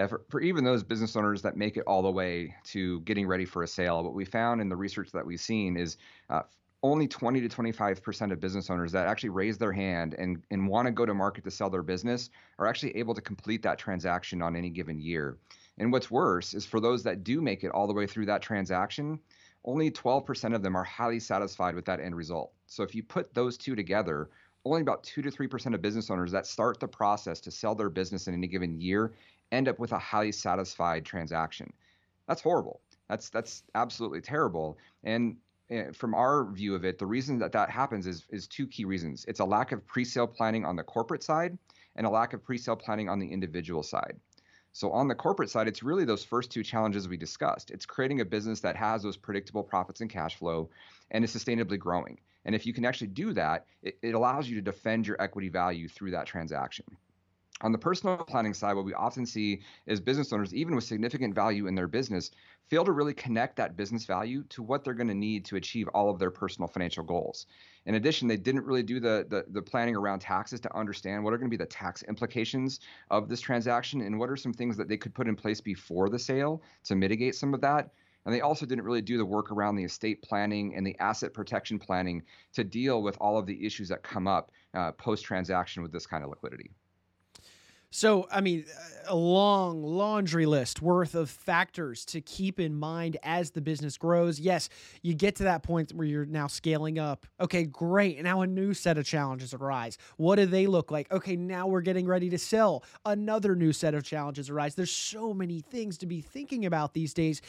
For, 0.05 0.21
for 0.29 0.41
even 0.41 0.63
those 0.63 0.83
business 0.83 1.15
owners 1.15 1.41
that 1.41 1.57
make 1.57 1.75
it 1.75 1.83
all 1.87 2.03
the 2.03 2.11
way 2.11 2.53
to 2.65 3.01
getting 3.01 3.25
ready 3.25 3.45
for 3.45 3.63
a 3.63 3.67
sale, 3.67 4.03
what 4.03 4.13
we 4.13 4.25
found 4.25 4.61
in 4.61 4.69
the 4.69 4.75
research 4.75 5.11
that 5.11 5.25
we've 5.25 5.39
seen 5.39 5.75
is 5.75 5.97
uh, 6.29 6.41
only 6.83 7.07
20 7.07 7.41
to 7.41 7.49
25% 7.49 8.31
of 8.31 8.39
business 8.39 8.69
owners 8.69 8.91
that 8.91 9.07
actually 9.07 9.29
raise 9.29 9.57
their 9.57 9.71
hand 9.71 10.13
and, 10.19 10.43
and 10.51 10.67
want 10.67 10.85
to 10.85 10.91
go 10.91 11.05
to 11.05 11.13
market 11.13 11.43
to 11.43 11.51
sell 11.51 11.69
their 11.69 11.81
business 11.81 12.29
are 12.59 12.67
actually 12.67 12.95
able 12.95 13.15
to 13.15 13.21
complete 13.21 13.63
that 13.63 13.79
transaction 13.79 14.41
on 14.41 14.55
any 14.55 14.69
given 14.69 14.99
year. 14.99 15.37
And 15.79 15.91
what's 15.91 16.11
worse 16.11 16.53
is 16.53 16.65
for 16.65 16.79
those 16.79 17.03
that 17.03 17.23
do 17.23 17.41
make 17.41 17.63
it 17.63 17.71
all 17.71 17.87
the 17.87 17.93
way 17.93 18.05
through 18.05 18.27
that 18.27 18.41
transaction, 18.41 19.19
only 19.65 19.89
12% 19.91 20.55
of 20.55 20.61
them 20.61 20.75
are 20.75 20.83
highly 20.83 21.19
satisfied 21.19 21.75
with 21.75 21.85
that 21.85 21.99
end 21.99 22.15
result. 22.15 22.51
So 22.67 22.83
if 22.83 22.93
you 22.93 23.03
put 23.03 23.33
those 23.33 23.57
two 23.57 23.75
together, 23.75 24.29
only 24.65 24.81
about 24.81 25.03
2 25.03 25.21
to 25.21 25.31
3% 25.31 25.73
of 25.73 25.81
business 25.81 26.09
owners 26.09 26.31
that 26.31 26.45
start 26.45 26.79
the 26.79 26.87
process 26.87 27.39
to 27.41 27.51
sell 27.51 27.75
their 27.75 27.89
business 27.89 28.27
in 28.27 28.33
any 28.33 28.47
given 28.47 28.79
year 28.79 29.13
end 29.51 29.67
up 29.67 29.79
with 29.79 29.91
a 29.91 29.99
highly 29.99 30.31
satisfied 30.31 31.05
transaction. 31.05 31.71
That's 32.27 32.41
horrible. 32.41 32.81
That's 33.09 33.29
that's 33.29 33.63
absolutely 33.75 34.21
terrible. 34.21 34.77
And 35.03 35.37
Eh, 35.69 35.91
from 35.91 36.15
our 36.15 36.45
view 36.51 36.75
of 36.75 36.85
it, 36.85 36.97
the 36.97 37.05
reason 37.05 37.39
that 37.39 37.51
that 37.51 37.69
happens 37.69 38.07
is 38.07 38.25
is 38.29 38.47
two 38.47 38.67
key 38.67 38.85
reasons. 38.85 39.25
It's 39.27 39.41
a 39.41 39.45
lack 39.45 39.71
of 39.71 39.85
pre-sale 39.85 40.27
planning 40.27 40.63
on 40.63 40.75
the 40.75 40.83
corporate 40.83 41.23
side 41.23 41.57
and 41.97 42.07
a 42.07 42.09
lack 42.09 42.33
of 42.33 42.43
pre-sale 42.43 42.75
planning 42.75 43.09
on 43.09 43.19
the 43.19 43.27
individual 43.27 43.83
side. 43.83 44.17
So 44.71 44.91
on 44.91 45.07
the 45.07 45.15
corporate 45.15 45.49
side, 45.49 45.67
it's 45.67 45.83
really 45.83 46.05
those 46.05 46.23
first 46.23 46.51
two 46.51 46.63
challenges 46.63 47.09
we 47.09 47.17
discussed. 47.17 47.71
It's 47.71 47.85
creating 47.85 48.21
a 48.21 48.25
business 48.25 48.59
that 48.61 48.75
has 48.75 49.01
those 49.01 49.17
predictable 49.17 49.63
profits 49.63 50.01
and 50.01 50.09
cash 50.09 50.35
flow 50.35 50.69
and 51.11 51.23
is 51.23 51.35
sustainably 51.35 51.79
growing. 51.79 52.19
And 52.45 52.53
if 52.53 52.65
you 52.65 52.73
can 52.73 52.85
actually 52.85 53.07
do 53.07 53.33
that, 53.33 53.65
it, 53.81 53.97
it 54.01 54.13
allows 54.13 54.47
you 54.47 54.55
to 54.55 54.61
defend 54.61 55.07
your 55.07 55.19
equity 55.19 55.49
value 55.49 55.89
through 55.89 56.11
that 56.11 56.27
transaction. 56.27 56.85
On 57.61 57.71
the 57.71 57.77
personal 57.77 58.17
planning 58.17 58.53
side, 58.53 58.75
what 58.75 58.85
we 58.85 58.93
often 58.93 59.25
see 59.25 59.61
is 59.87 59.99
business 59.99 60.31
owners, 60.31 60.53
even 60.53 60.75
with 60.75 60.83
significant 60.83 61.33
value 61.33 61.65
in 61.65 61.73
their 61.73 61.87
business, 61.87 62.29
fail 62.67 62.85
to 62.85 62.91
really 62.91 63.15
connect 63.15 63.55
that 63.55 63.75
business 63.75 64.05
value 64.05 64.43
to 64.49 64.61
what 64.61 64.83
they're 64.83 64.93
going 64.93 65.07
to 65.07 65.15
need 65.15 65.43
to 65.45 65.55
achieve 65.55 65.87
all 65.87 66.11
of 66.11 66.19
their 66.19 66.29
personal 66.29 66.67
financial 66.67 67.03
goals. 67.03 67.47
In 67.87 67.95
addition, 67.95 68.27
they 68.27 68.37
didn't 68.37 68.65
really 68.65 68.83
do 68.83 68.99
the, 68.99 69.25
the, 69.29 69.45
the 69.49 69.61
planning 69.61 69.95
around 69.95 70.19
taxes 70.19 70.59
to 70.59 70.77
understand 70.77 71.23
what 71.23 71.33
are 71.33 71.37
going 71.37 71.49
to 71.49 71.57
be 71.57 71.63
the 71.63 71.65
tax 71.65 72.03
implications 72.03 72.79
of 73.09 73.27
this 73.27 73.41
transaction 73.41 74.01
and 74.01 74.19
what 74.19 74.29
are 74.29 74.37
some 74.37 74.53
things 74.53 74.77
that 74.77 74.87
they 74.87 74.97
could 74.97 75.15
put 75.15 75.27
in 75.27 75.35
place 75.35 75.59
before 75.59 76.09
the 76.09 76.19
sale 76.19 76.61
to 76.83 76.95
mitigate 76.95 77.33
some 77.33 77.55
of 77.55 77.61
that. 77.61 77.89
And 78.25 78.35
they 78.35 78.41
also 78.41 78.67
didn't 78.67 78.83
really 78.83 79.01
do 79.01 79.17
the 79.17 79.25
work 79.25 79.51
around 79.51 79.77
the 79.77 79.85
estate 79.85 80.21
planning 80.21 80.75
and 80.75 80.85
the 80.85 80.99
asset 80.99 81.33
protection 81.33 81.79
planning 81.79 82.21
to 82.53 82.63
deal 82.63 83.01
with 83.01 83.17
all 83.19 83.39
of 83.39 83.47
the 83.47 83.65
issues 83.65 83.89
that 83.89 84.03
come 84.03 84.27
up 84.27 84.51
uh, 84.75 84.91
post 84.91 85.23
transaction 85.23 85.81
with 85.81 85.91
this 85.91 86.05
kind 86.05 86.23
of 86.23 86.29
liquidity. 86.29 86.69
So, 87.89 88.27
I 88.29 88.41
mean, 88.41 88.65
a 89.07 89.15
long 89.15 89.81
laundry 89.81 90.45
list 90.45 90.81
worth 90.81 91.15
of 91.15 91.29
factors 91.29 92.03
to 92.05 92.19
keep 92.19 92.59
in 92.59 92.75
mind 92.75 93.15
as 93.23 93.51
the 93.51 93.61
business 93.61 93.97
grows. 93.97 94.39
Yes, 94.39 94.67
you 95.01 95.13
get 95.13 95.35
to 95.37 95.43
that 95.43 95.63
point 95.63 95.93
where 95.93 96.05
you're 96.05 96.25
now 96.25 96.47
scaling 96.47 96.99
up. 96.99 97.25
Okay, 97.39 97.63
great. 97.63 98.21
Now 98.21 98.41
a 98.41 98.47
new 98.47 98.73
set 98.73 98.97
of 98.97 99.05
challenges 99.05 99.53
arise. 99.53 99.97
What 100.17 100.35
do 100.35 100.45
they 100.45 100.67
look 100.67 100.91
like? 100.91 101.09
Okay, 101.11 101.37
now 101.37 101.67
we're 101.67 101.81
getting 101.81 102.05
ready 102.05 102.29
to 102.29 102.37
sell. 102.37 102.83
Another 103.05 103.55
new 103.55 103.71
set 103.71 103.93
of 103.93 104.03
challenges 104.03 104.49
arise. 104.49 104.75
There's 104.75 104.91
so 104.91 105.33
many 105.33 105.61
things 105.61 105.97
to 105.99 106.05
be 106.05 106.19
thinking 106.19 106.65
about 106.65 106.93
these 106.93 107.13
days 107.13 107.41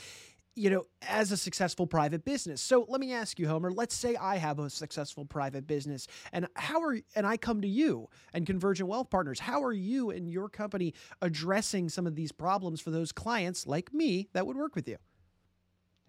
you 0.59 0.71
know, 0.71 0.87
as 1.03 1.31
a 1.31 1.37
successful 1.37 1.87
private 1.87 2.25
business. 2.25 2.61
So 2.61 2.85
let 2.88 3.00
me 3.00 3.12
ask 3.12 3.38
you, 3.38 3.47
Homer, 3.47 3.71
let's 3.71 3.95
say 3.95 4.17
I 4.17 4.37
have 4.37 4.59
a 4.59 4.69
successful 4.69 5.25
private 5.25 5.67
business 5.67 6.09
and 6.33 6.49
how 6.57 6.83
are 6.83 6.99
and 7.15 7.27
I 7.27 7.37
come 7.37 7.61
to 7.62 7.69
you 7.69 8.09
and 8.35 8.45
Konvergent 8.45 8.88
Wealth 8.88 9.09
Partners, 9.09 9.38
how 9.38 9.62
are 9.62 9.73
you 9.73 10.11
and 10.11 10.29
your 10.29 10.49
company 10.49 10.95
addressing 11.23 11.88
some 11.88 12.07
of 12.07 12.17
these 12.17 12.33
problems 12.33 12.81
for 12.81 12.91
those 12.91 13.12
clients 13.12 13.67
like 13.67 13.95
me 13.95 14.29
that 14.33 14.47
would 14.47 14.57
work 14.57 14.75
with 14.75 14.88
you? 14.88 14.97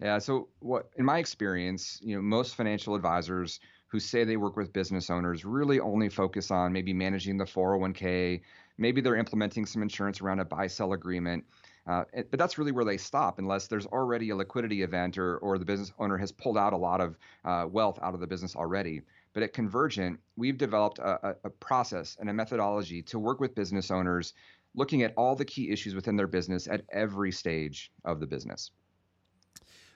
Yeah, 0.00 0.18
so 0.18 0.48
what 0.58 0.90
in 0.96 1.04
my 1.04 1.18
experience, 1.18 2.00
you 2.02 2.16
know, 2.16 2.22
most 2.22 2.56
financial 2.56 2.96
advisors 2.96 3.60
who 3.86 4.00
say 4.00 4.24
they 4.24 4.36
work 4.36 4.56
with 4.56 4.72
business 4.72 5.10
owners 5.10 5.44
really 5.44 5.78
only 5.78 6.08
focus 6.08 6.50
on 6.50 6.72
maybe 6.72 6.92
managing 6.92 7.36
the 7.36 7.44
401k, 7.44 8.40
maybe 8.78 9.00
they're 9.00 9.16
implementing 9.16 9.64
some 9.64 9.82
insurance 9.82 10.20
around 10.20 10.40
a 10.40 10.44
buy 10.44 10.66
sell 10.66 10.92
agreement 10.92 11.44
uh, 11.86 12.04
but 12.30 12.38
that's 12.38 12.58
really 12.58 12.72
where 12.72 12.84
they 12.84 12.96
stop 12.96 13.38
unless 13.38 13.66
there's 13.66 13.86
already 13.86 14.30
a 14.30 14.36
liquidity 14.36 14.82
event 14.82 15.18
or, 15.18 15.38
or 15.38 15.58
the 15.58 15.64
business 15.64 15.92
owner 15.98 16.16
has 16.16 16.30
pulled 16.30 16.58
out 16.58 16.72
a 16.72 16.76
lot 16.76 17.00
of 17.00 17.18
uh, 17.44 17.66
wealth 17.70 17.98
out 18.02 18.14
of 18.14 18.20
the 18.20 18.26
business 18.26 18.54
already. 18.54 19.02
But 19.32 19.42
at 19.42 19.54
Konvergent, 19.54 20.18
we've 20.36 20.58
developed 20.58 20.98
a, 20.98 21.36
a, 21.44 21.50
process 21.50 22.16
and 22.20 22.28
a 22.28 22.32
methodology 22.32 23.02
to 23.04 23.18
work 23.18 23.40
with 23.40 23.54
business 23.54 23.90
owners 23.90 24.34
looking 24.74 25.02
at 25.02 25.12
all 25.16 25.34
the 25.34 25.44
key 25.44 25.70
issues 25.70 25.94
within 25.94 26.16
their 26.16 26.26
business 26.26 26.68
at 26.68 26.82
every 26.92 27.32
stage 27.32 27.92
of 28.04 28.20
the 28.20 28.26
business. 28.26 28.70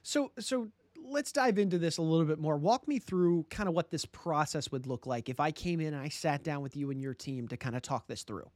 So, 0.03 0.33
so 0.39 0.69
let's 1.05 1.33
dive 1.33 1.59
into 1.59 1.79
this 1.79 1.99
a 1.99 2.03
little 2.03 2.27
bit 2.27 2.39
more. 2.39 2.57
Walk 2.57 2.89
me 2.89 2.99
through 2.99 3.47
kind 3.51 3.69
of 3.69 3.75
what 3.75 3.91
this 3.91 4.05
process 4.05 4.71
would 4.73 4.87
look 4.87 5.07
like 5.07 5.29
if 5.29 5.41
I 5.41 5.51
came 5.51 5.81
in 5.81 5.95
and 5.95 6.03
I 6.03 6.09
sat 6.09 6.43
down 6.43 6.63
with 6.63 6.77
you 6.77 6.91
and 6.91 7.01
your 7.01 7.15
team 7.15 7.49
to 7.49 7.57
kind 7.57 7.77
of 7.77 7.83
talk 7.83 8.07
this 8.07 8.23
through. 8.23 8.51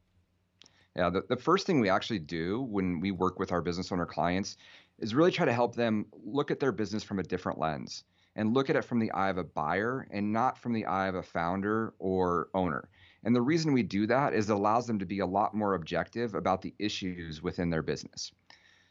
Yeah, 0.99 1.11
the, 1.11 1.23
the 1.29 1.37
first 1.37 1.65
thing 1.65 1.79
we 1.79 1.89
actually 1.89 2.19
do 2.19 2.63
when 2.63 2.99
we 2.99 3.13
work 3.13 3.39
with 3.39 3.53
our 3.53 3.63
business 3.63 3.93
owner 3.93 4.05
clients 4.05 4.57
is 4.99 5.15
really 5.15 5.31
try 5.31 5.47
to 5.47 5.53
help 5.53 5.77
them 5.77 6.07
look 6.25 6.51
at 6.51 6.59
their 6.59 6.73
business 6.73 7.05
from 7.05 7.21
a 7.21 7.23
different 7.23 7.57
lens 7.57 8.03
and 8.35 8.53
look 8.53 8.69
at 8.69 8.75
it 8.75 8.85
from 8.85 8.99
the 8.99 9.13
eye 9.13 9.29
of 9.29 9.39
a 9.39 9.45
buyer 9.45 10.09
and 10.11 10.33
not 10.33 10.59
from 10.59 10.73
the 10.73 10.87
eye 10.87 11.07
of 11.07 11.15
a 11.15 11.23
founder 11.23 11.95
or 12.01 12.49
owner. 12.53 12.89
And 13.23 13.33
the 13.33 13.41
reason 13.41 13.73
we 13.73 13.85
do 13.85 14.09
that 14.09 14.35
is 14.35 14.51
it 14.51 14.53
allows 14.53 14.89
them 14.89 14.99
to 14.99 15.07
be 15.07 15.21
a 15.21 15.27
lot 15.27 15.55
more 15.55 15.75
objective 15.75 16.35
about 16.35 16.63
the 16.63 16.75
issues 16.81 17.45
within 17.45 17.71
their 17.71 17.83
business. 17.83 18.33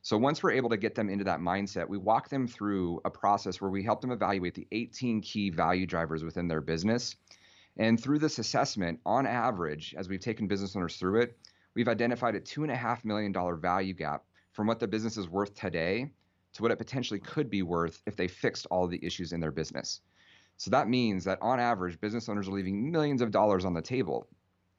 So 0.02 0.18
once 0.18 0.42
we're 0.42 0.52
able 0.52 0.70
to 0.70 0.78
get 0.78 0.96
them 0.96 1.10
into 1.10 1.26
that 1.26 1.42
mindset, 1.42 1.90
we 1.90 1.98
walk 1.98 2.30
them 2.30 2.48
through 2.48 3.02
a 3.04 3.10
process 3.10 3.60
where 3.60 3.70
we 3.70 3.84
help 3.84 4.00
them 4.00 4.12
evaluate 4.12 4.56
the 4.56 4.68
18 4.72 5.20
key 5.20 5.50
value 5.50 5.86
drivers 5.86 6.24
within 6.24 6.48
their 6.48 6.62
business. 6.62 7.18
And 7.76 8.02
through 8.02 8.20
this 8.20 8.40
assessment, 8.40 9.02
on 9.06 9.28
average, 9.28 9.94
as 9.98 10.08
we've 10.08 10.22
taken 10.22 10.48
business 10.48 10.74
owners 10.74 10.96
through 10.96 11.20
it, 11.24 11.38
we've 11.78 11.88
identified 11.88 12.34
a 12.34 12.40
$2.5 12.40 13.06
million 13.06 13.32
value 13.62 13.94
gap 13.94 14.24
from 14.52 14.66
what 14.66 14.80
the 14.80 14.88
business 14.88 15.16
is 15.16 15.30
worth 15.30 15.54
today 15.54 16.10
to 16.54 16.64
what 16.64 16.72
it 16.72 16.78
potentially 16.80 17.20
could 17.20 17.52
be 17.52 17.62
worth 17.62 18.02
if 18.08 18.16
they 18.16 18.28
fixed 18.28 18.66
all 18.72 18.88
the 18.88 19.00
issues 19.06 19.32
in 19.32 19.40
their 19.40 19.52
business. 19.52 20.02
So 20.58 20.72
that 20.72 20.90
means 20.90 21.24
that 21.26 21.38
on 21.40 21.60
average, 21.60 22.02
business 22.02 22.28
owners 22.30 22.48
are 22.48 22.52
leaving 22.52 22.92
millions 22.92 23.22
of 23.22 23.30
dollars 23.30 23.64
on 23.64 23.76
the 23.76 23.82
table. 23.82 24.28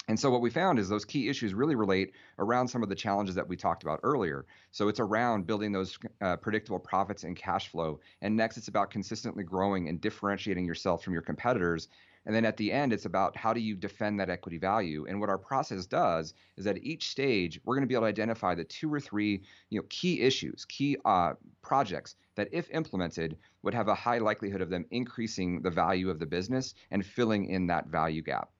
And 0.08 0.18
so 0.18 0.28
what 0.28 0.40
we 0.40 0.50
found 0.50 0.80
is 0.80 0.88
those 0.88 1.04
key 1.04 1.28
issues 1.28 1.54
really 1.54 1.76
relate 1.76 2.14
around 2.40 2.66
some 2.66 2.82
of 2.82 2.88
the 2.88 2.96
challenges 2.96 3.36
that 3.36 3.46
we 3.46 3.56
talked 3.56 3.84
about 3.84 4.00
earlier. 4.02 4.44
So 4.72 4.88
it's 4.88 4.98
around 4.98 5.46
building 5.46 5.70
those 5.70 5.96
uh, 6.20 6.36
predictable 6.38 6.80
profits 6.80 7.22
and 7.22 7.36
cash 7.36 7.68
flow. 7.68 8.00
And 8.22 8.36
next, 8.36 8.56
it's 8.56 8.66
about 8.66 8.90
consistently 8.90 9.44
growing 9.44 9.88
and 9.88 10.00
differentiating 10.00 10.64
yourself 10.64 11.04
from 11.04 11.12
your 11.12 11.22
competitors 11.22 11.86
and 12.28 12.36
then 12.36 12.44
at 12.44 12.58
the 12.58 12.70
end, 12.70 12.92
it's 12.92 13.06
about 13.06 13.34
how 13.38 13.54
do 13.54 13.60
you 13.60 13.74
defend 13.74 14.20
that 14.20 14.28
equity 14.28 14.58
value. 14.58 15.06
And 15.08 15.18
what 15.18 15.30
our 15.30 15.38
process 15.38 15.86
does 15.86 16.34
is 16.58 16.66
at 16.66 16.76
each 16.84 17.08
stage, 17.08 17.58
we're 17.64 17.74
going 17.74 17.84
to 17.84 17.88
be 17.88 17.94
able 17.94 18.02
to 18.02 18.08
identify 18.08 18.54
the 18.54 18.64
two 18.64 18.92
or 18.92 19.00
three 19.00 19.40
you 19.70 19.80
know, 19.80 19.86
key 19.88 20.20
issues, 20.20 20.66
key 20.66 20.98
uh, 21.06 21.32
projects 21.62 22.16
that, 22.34 22.50
if 22.52 22.70
implemented, 22.70 23.38
would 23.62 23.72
have 23.72 23.88
a 23.88 23.94
high 23.94 24.18
likelihood 24.18 24.60
of 24.60 24.68
them 24.68 24.84
increasing 24.90 25.62
the 25.62 25.70
value 25.70 26.10
of 26.10 26.18
the 26.18 26.26
business 26.26 26.74
and 26.90 27.06
filling 27.06 27.46
in 27.46 27.66
that 27.68 27.86
value 27.86 28.20
gap. 28.20 28.50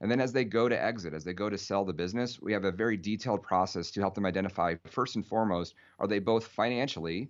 And 0.00 0.10
then 0.10 0.22
as 0.22 0.32
they 0.32 0.44
go 0.44 0.70
to 0.70 0.82
exit, 0.82 1.12
as 1.12 1.22
they 1.22 1.34
go 1.34 1.50
to 1.50 1.58
sell 1.58 1.84
the 1.84 1.92
business, 1.92 2.40
we 2.40 2.54
have 2.54 2.64
a 2.64 2.72
very 2.72 2.96
detailed 2.96 3.42
process 3.42 3.90
to 3.90 4.00
help 4.00 4.14
them 4.14 4.24
identify 4.24 4.76
first 4.86 5.16
and 5.16 5.26
foremost, 5.26 5.74
are 5.98 6.06
they 6.06 6.20
both 6.20 6.46
financially 6.46 7.28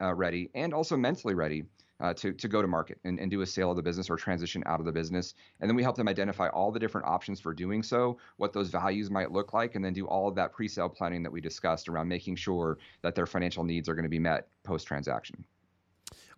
uh, 0.00 0.14
ready 0.14 0.48
and 0.54 0.72
also 0.72 0.96
mentally 0.96 1.34
ready 1.34 1.64
uh, 2.00 2.12
to, 2.14 2.32
to 2.32 2.48
go 2.48 2.60
to 2.60 2.68
market 2.68 2.98
and, 3.04 3.18
and 3.18 3.30
do 3.30 3.40
a 3.40 3.46
sale 3.46 3.70
of 3.70 3.76
the 3.76 3.82
business 3.82 4.10
or 4.10 4.16
transition 4.16 4.62
out 4.66 4.80
of 4.80 4.86
the 4.86 4.92
business. 4.92 5.34
And 5.60 5.70
then 5.70 5.76
we 5.76 5.82
help 5.82 5.96
them 5.96 6.08
identify 6.08 6.48
all 6.48 6.70
the 6.70 6.78
different 6.78 7.06
options 7.06 7.40
for 7.40 7.54
doing 7.54 7.82
so, 7.82 8.18
what 8.36 8.52
those 8.52 8.68
values 8.68 9.10
might 9.10 9.32
look 9.32 9.52
like, 9.52 9.74
and 9.74 9.84
then 9.84 9.92
do 9.92 10.06
all 10.06 10.28
of 10.28 10.34
that 10.34 10.52
pre 10.52 10.68
sale 10.68 10.88
planning 10.88 11.22
that 11.22 11.32
we 11.32 11.40
discussed 11.40 11.88
around 11.88 12.08
making 12.08 12.36
sure 12.36 12.78
that 13.02 13.14
their 13.14 13.26
financial 13.26 13.64
needs 13.64 13.88
are 13.88 13.94
going 13.94 14.04
to 14.04 14.08
be 14.08 14.18
met 14.18 14.48
post 14.62 14.86
transaction. 14.86 15.44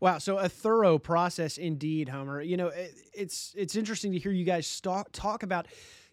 Wow, 0.00 0.18
so 0.18 0.38
a 0.38 0.48
thorough 0.48 0.98
process 0.98 1.58
indeed, 1.58 2.08
Homer. 2.08 2.40
You 2.40 2.56
know, 2.56 2.68
it, 2.68 2.94
it's 3.12 3.52
it's 3.56 3.74
interesting 3.74 4.12
to 4.12 4.18
hear 4.18 4.30
you 4.30 4.44
guys 4.44 4.80
talk 4.80 5.08
talk 5.10 5.42
about 5.42 5.66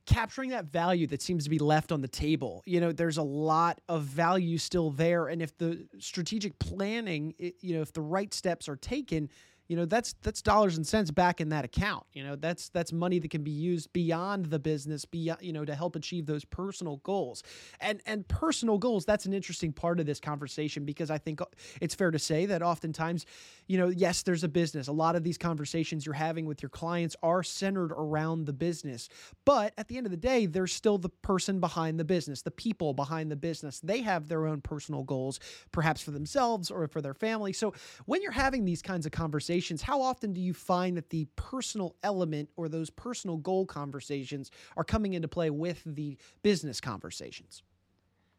capturing 0.06 0.52
that 0.52 0.66
value 0.66 1.08
that 1.08 1.22
seems 1.22 1.44
to 1.44 1.50
be 1.50 1.60
left 1.60 1.92
on 1.92 2.02
the 2.02 2.08
table. 2.08 2.64
You 2.66 2.80
know, 2.80 2.92
there's 2.92 3.18
a 3.18 3.24
lot 3.24 3.82
of 3.90 4.04
value 4.04 4.58
still 4.58 4.92
there. 4.92 5.28
And 5.28 5.42
if 5.42 5.58
the 5.58 5.88
strategic 6.00 6.58
planning, 6.60 7.34
you 7.38 7.76
know, 7.76 7.82
if 7.82 7.94
the 7.94 8.02
right 8.02 8.34
steps 8.34 8.70
are 8.70 8.76
taken, 8.76 9.30
you 9.68 9.76
know 9.76 9.86
that's 9.86 10.14
that's 10.22 10.42
dollars 10.42 10.78
and 10.78 10.86
cents 10.86 11.10
back 11.10 11.42
in 11.42 11.50
that 11.50 11.66
account 11.66 12.06
you 12.14 12.24
know 12.24 12.36
that's 12.36 12.70
that's 12.70 12.94
money 12.94 13.20
that 13.20 13.32
can 13.32 13.44
be 13.44 13.52
used 13.52 13.92
beyond 13.94 14.46
the 14.46 14.60
business 14.60 15.06
beyond 15.06 15.42
you 15.42 15.52
know 15.52 15.66
to 15.66 15.74
help 15.74 15.96
achieve 15.96 16.26
those 16.26 16.46
personal 16.46 16.98
goals. 16.98 17.44
And 17.80 18.02
and 18.06 18.28
personal 18.28 18.78
goals 18.78 19.06
that's 19.06 19.26
an 19.26 19.34
interesting 19.34 19.74
part 19.74 20.00
of 20.00 20.06
this 20.06 20.20
conversation 20.20 20.86
because 20.86 21.10
i 21.10 21.18
think 21.18 21.42
uh, 21.42 21.46
it's 21.82 21.96
fair 21.96 22.12
to 22.12 22.20
say 22.20 22.46
that 22.46 22.62
oftentimes 22.62 23.26
you 23.68 23.78
know 23.78 23.90
yes 23.90 24.22
there's 24.24 24.44
a 24.44 24.50
business. 24.50 24.88
A 24.88 24.92
lot 24.92 25.16
of 25.16 25.24
these 25.24 25.38
conversations 25.38 26.06
you're 26.06 26.14
having 26.14 26.46
with 26.46 26.62
your 26.62 26.70
clients 26.70 27.16
are 27.24 27.44
centered 27.44 27.92
around 27.92 28.46
the 28.46 28.54
business. 28.54 29.10
But 29.46 29.74
at 29.78 29.88
the 29.88 29.98
end 29.98 30.06
of 30.06 30.12
the 30.12 30.18
day 30.18 30.46
there's 30.46 30.74
still 30.74 30.98
the 30.98 31.10
person 31.10 31.60
behind 31.60 32.00
the 32.00 32.06
business 32.06 32.42
the 32.42 32.52
people 32.52 32.94
behind 32.94 33.32
the 33.32 33.36
business. 33.36 33.80
They 33.80 34.02
have 34.02 34.28
their 34.28 34.46
own 34.46 34.62
personal 34.62 35.04
goals 35.04 35.40
perhaps 35.72 36.02
for 36.02 36.12
themselves 36.12 36.70
or 36.70 36.88
for 36.88 37.02
their 37.02 37.14
family. 37.14 37.54
So 37.54 37.74
when 38.06 38.22
you're 38.22 38.32
having 38.32 38.66
these 38.66 38.82
kinds 38.82 39.06
of 39.06 39.12
conversations 39.12 39.55
conversations, 39.56 39.82
how 39.82 40.02
often 40.02 40.34
do 40.34 40.42
you 40.42 40.54
find 40.54 40.98
that 40.98 41.10
the 41.12 41.26
personal 41.38 41.96
element 42.04 42.50
or 42.58 42.68
those 42.68 42.90
personal 42.90 43.38
goal 43.38 43.66
conversations 43.66 44.52
are 44.76 44.84
coming 44.84 45.14
into 45.14 45.30
play 45.30 45.50
with 45.50 45.82
the 45.86 46.18
business 46.44 46.82
conversations? 46.82 47.64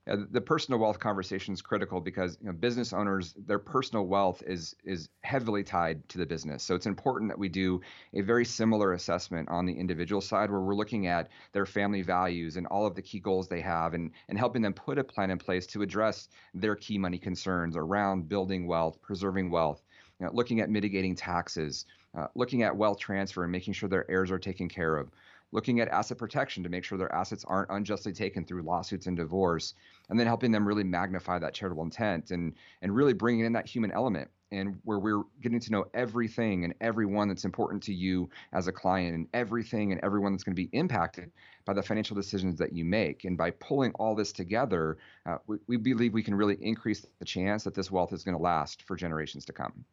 Yeah, 0.07 0.17
the 0.31 0.41
personal 0.41 0.79
wealth 0.79 1.01
conversation 1.01 1.55
is 1.55 1.63
critical 1.63 2.01
because 2.01 2.39
you 2.41 2.47
know, 2.47 2.53
business 2.53 2.93
owners 2.93 3.35
their 3.47 3.59
personal 3.59 4.07
wealth 4.07 4.41
is 4.47 4.77
is 4.85 5.09
heavily 5.23 5.65
tied 5.65 6.07
to 6.11 6.19
the 6.19 6.27
business. 6.27 6.63
So 6.63 6.77
it's 6.77 6.87
important 6.87 7.31
that 7.31 7.39
we 7.39 7.49
do 7.49 7.81
a 8.15 8.21
very 8.21 8.45
similar 8.45 8.93
assessment 8.93 9.49
on 9.49 9.67
the 9.67 9.73
individual 9.73 10.21
side 10.21 10.51
where 10.51 10.61
we're 10.61 10.77
looking 10.77 11.09
at 11.09 11.29
their 11.53 11.67
family 11.67 12.03
values 12.03 12.57
and 12.57 12.67
all 12.69 12.87
of 12.87 12.95
the 12.95 13.03
key 13.03 13.19
goals 13.21 13.49
they 13.49 13.63
have 13.63 13.95
and 13.95 14.13
and 14.29 14.39
helping 14.39 14.63
them 14.63 14.75
put 14.75 14.99
a 14.99 15.03
plan 15.03 15.31
in 15.31 15.39
place 15.39 15.67
to 15.69 15.83
address 15.83 16.29
their 16.55 16.77
key 16.77 16.99
money 16.99 17.19
concerns 17.19 17.75
around 17.77 18.29
building 18.29 18.67
wealth, 18.67 19.01
preserving 19.03 19.51
wealth, 19.51 19.83
you 20.21 20.27
know, 20.27 20.33
looking 20.33 20.61
at 20.61 20.71
mitigating 20.71 21.15
taxes, 21.15 21.87
uh, 22.17 22.27
looking 22.35 22.63
at 22.63 22.77
wealth 22.77 22.99
transfer 22.99 23.43
and 23.43 23.53
making 23.53 23.75
sure 23.75 23.89
their 23.89 24.11
heirs 24.11 24.31
are 24.31 24.39
taken 24.39 24.69
care 24.69 24.97
of, 24.97 25.11
looking 25.53 25.81
at 25.81 25.89
asset 25.89 26.19
protection 26.19 26.63
to 26.63 26.69
make 26.69 26.85
sure 26.85 26.99
their 26.99 27.15
assets 27.15 27.45
aren't 27.47 27.71
unjustly 27.71 28.13
taken 28.13 28.45
through 28.45 28.63
lawsuits 28.63 29.07
and 29.07 29.17
divorce, 29.17 29.75
and 30.09 30.19
then 30.19 30.27
helping 30.27 30.51
them 30.51 30.67
really 30.67 30.85
magnify 30.85 31.39
that 31.39 31.55
charitable 31.55 31.85
intent 31.85 32.31
and 32.31 32.55
and 32.83 32.95
really 32.95 33.13
bringing 33.13 33.45
in 33.45 33.53
that 33.53 33.67
human 33.67 33.93
element 33.93 34.31
and 34.53 34.79
where 34.85 34.99
we're 34.99 35.23
getting 35.43 35.59
to 35.59 35.73
know 35.73 35.87
everything 35.93 36.65
and 36.65 36.75
everyone 36.81 37.29
that's 37.29 37.45
important 37.45 37.83
to 37.83 37.93
you 37.93 38.31
as 38.53 38.69
a 38.69 38.73
client 38.73 39.15
and 39.15 39.27
everything 39.35 39.93
and 39.93 40.01
everyone 40.05 40.33
that's 40.33 40.45
going 40.45 40.55
to 40.55 40.63
be 40.63 40.71
impacted 40.73 41.31
by 41.65 41.73
the 41.73 41.83
financial 41.83 42.15
decisions 42.15 42.57
that 42.57 42.73
you 42.73 42.85
make. 42.85 43.25
And 43.25 43.37
by 43.37 43.51
pulling 43.51 43.93
all 43.95 44.15
this 44.15 44.33
together, 44.33 44.99
uh, 45.27 45.39
we, 45.47 45.57
we 45.67 45.77
believe 45.77 46.15
we 46.15 46.23
can 46.23 46.35
really 46.35 46.57
increase 46.61 47.05
the 47.19 47.25
chance 47.25 47.65
that 47.65 47.75
this 47.75 47.91
wealth 47.91 48.13
is 48.13 48.23
going 48.23 48.37
to 48.37 48.43
last 48.43 48.83
for 48.83 48.95
generations 48.95 49.45
to 49.47 49.53
come. 49.53 49.85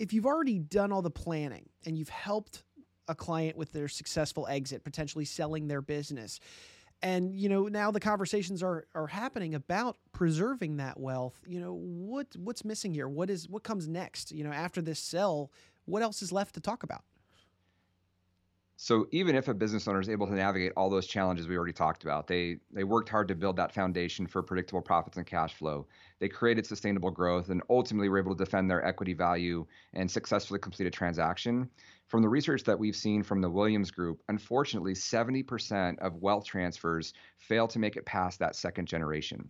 If 0.00 0.14
you've 0.14 0.26
already 0.26 0.58
done 0.58 0.92
all 0.92 1.02
the 1.02 1.10
planning 1.10 1.68
and 1.84 1.96
you've 1.96 2.08
helped 2.08 2.64
a 3.06 3.14
client 3.14 3.56
with 3.56 3.70
their 3.72 3.86
successful 3.86 4.46
exit, 4.48 4.82
potentially 4.82 5.26
selling 5.26 5.68
their 5.68 5.82
business, 5.82 6.40
and 7.02 7.34
you 7.34 7.48
know 7.48 7.68
now 7.68 7.90
the 7.90 8.00
conversations 8.00 8.62
are 8.62 8.86
are 8.94 9.06
happening 9.06 9.54
about 9.54 9.98
preserving 10.12 10.76
that 10.76 11.00
wealth 11.00 11.40
you 11.46 11.58
know 11.58 11.74
what 11.74 12.26
what's 12.36 12.64
missing 12.64 12.92
here? 12.92 13.08
What 13.08 13.30
is 13.30 13.48
what 13.48 13.62
comes 13.62 13.88
next? 13.88 14.32
You 14.32 14.44
know 14.44 14.52
after 14.52 14.82
this 14.82 14.98
sell 14.98 15.52
what 15.84 16.02
else 16.02 16.22
is 16.22 16.32
left 16.32 16.54
to 16.54 16.60
talk 16.60 16.82
about 16.82 17.04
so 18.82 19.06
even 19.10 19.36
if 19.36 19.46
a 19.46 19.52
business 19.52 19.86
owner 19.86 20.00
is 20.00 20.08
able 20.08 20.26
to 20.26 20.32
navigate 20.32 20.72
all 20.74 20.88
those 20.88 21.06
challenges 21.06 21.46
we 21.46 21.54
already 21.54 21.72
talked 21.72 22.02
about 22.02 22.26
they 22.26 22.56
they 22.72 22.82
worked 22.82 23.10
hard 23.10 23.28
to 23.28 23.34
build 23.34 23.56
that 23.56 23.74
foundation 23.74 24.26
for 24.26 24.42
predictable 24.42 24.80
profits 24.80 25.18
and 25.18 25.26
cash 25.26 25.52
flow 25.52 25.86
they 26.18 26.28
created 26.28 26.64
sustainable 26.64 27.10
growth 27.10 27.50
and 27.50 27.62
ultimately 27.68 28.08
were 28.08 28.18
able 28.18 28.34
to 28.34 28.42
defend 28.42 28.70
their 28.70 28.82
equity 28.82 29.12
value 29.12 29.66
and 29.92 30.10
successfully 30.10 30.58
complete 30.58 30.86
a 30.86 30.90
transaction 30.90 31.68
from 32.10 32.22
the 32.22 32.28
research 32.28 32.64
that 32.64 32.78
we've 32.78 32.96
seen 32.96 33.22
from 33.22 33.40
the 33.40 33.48
Williams 33.48 33.92
Group, 33.92 34.20
unfortunately, 34.28 34.94
70% 34.94 35.96
of 36.00 36.16
wealth 36.16 36.44
transfers 36.44 37.14
fail 37.38 37.68
to 37.68 37.78
make 37.78 37.96
it 37.96 38.04
past 38.04 38.40
that 38.40 38.56
second 38.56 38.86
generation. 38.86 39.48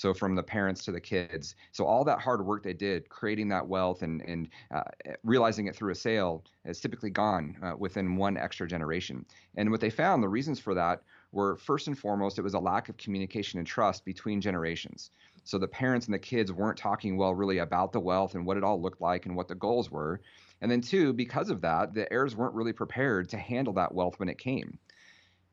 So 0.00 0.14
from 0.14 0.34
the 0.34 0.42
parents 0.42 0.82
to 0.86 0.92
the 0.92 1.00
kids. 1.00 1.56
So 1.72 1.84
all 1.84 2.04
that 2.04 2.20
hard 2.20 2.46
work 2.46 2.62
they 2.62 2.72
did, 2.72 3.10
creating 3.10 3.48
that 3.50 3.68
wealth 3.68 4.00
and 4.00 4.22
and 4.22 4.48
uh, 4.74 4.84
realizing 5.24 5.66
it 5.66 5.76
through 5.76 5.92
a 5.92 5.94
sale, 5.94 6.42
is 6.64 6.80
typically 6.80 7.10
gone 7.10 7.54
uh, 7.62 7.74
within 7.76 8.16
one 8.16 8.38
extra 8.38 8.66
generation. 8.66 9.26
And 9.58 9.70
what 9.70 9.82
they 9.82 9.90
found, 9.90 10.22
the 10.22 10.28
reasons 10.30 10.58
for 10.58 10.72
that 10.72 11.02
were 11.32 11.58
first 11.58 11.86
and 11.86 11.98
foremost, 11.98 12.38
it 12.38 12.42
was 12.42 12.54
a 12.54 12.58
lack 12.58 12.88
of 12.88 12.96
communication 12.96 13.58
and 13.58 13.68
trust 13.68 14.06
between 14.06 14.40
generations. 14.40 15.10
So 15.44 15.58
the 15.58 15.68
parents 15.68 16.06
and 16.06 16.14
the 16.14 16.18
kids 16.18 16.50
weren't 16.50 16.78
talking 16.78 17.18
well 17.18 17.34
really 17.34 17.58
about 17.58 17.92
the 17.92 18.00
wealth 18.00 18.34
and 18.34 18.46
what 18.46 18.56
it 18.56 18.64
all 18.64 18.80
looked 18.80 19.02
like 19.02 19.26
and 19.26 19.36
what 19.36 19.48
the 19.48 19.54
goals 19.54 19.90
were. 19.90 20.22
And 20.62 20.70
then, 20.70 20.80
two, 20.80 21.12
because 21.12 21.50
of 21.50 21.60
that, 21.60 21.92
the 21.92 22.10
heirs 22.10 22.34
weren't 22.34 22.54
really 22.54 22.72
prepared 22.72 23.28
to 23.28 23.36
handle 23.36 23.74
that 23.74 23.94
wealth 23.94 24.18
when 24.18 24.30
it 24.30 24.38
came. 24.38 24.78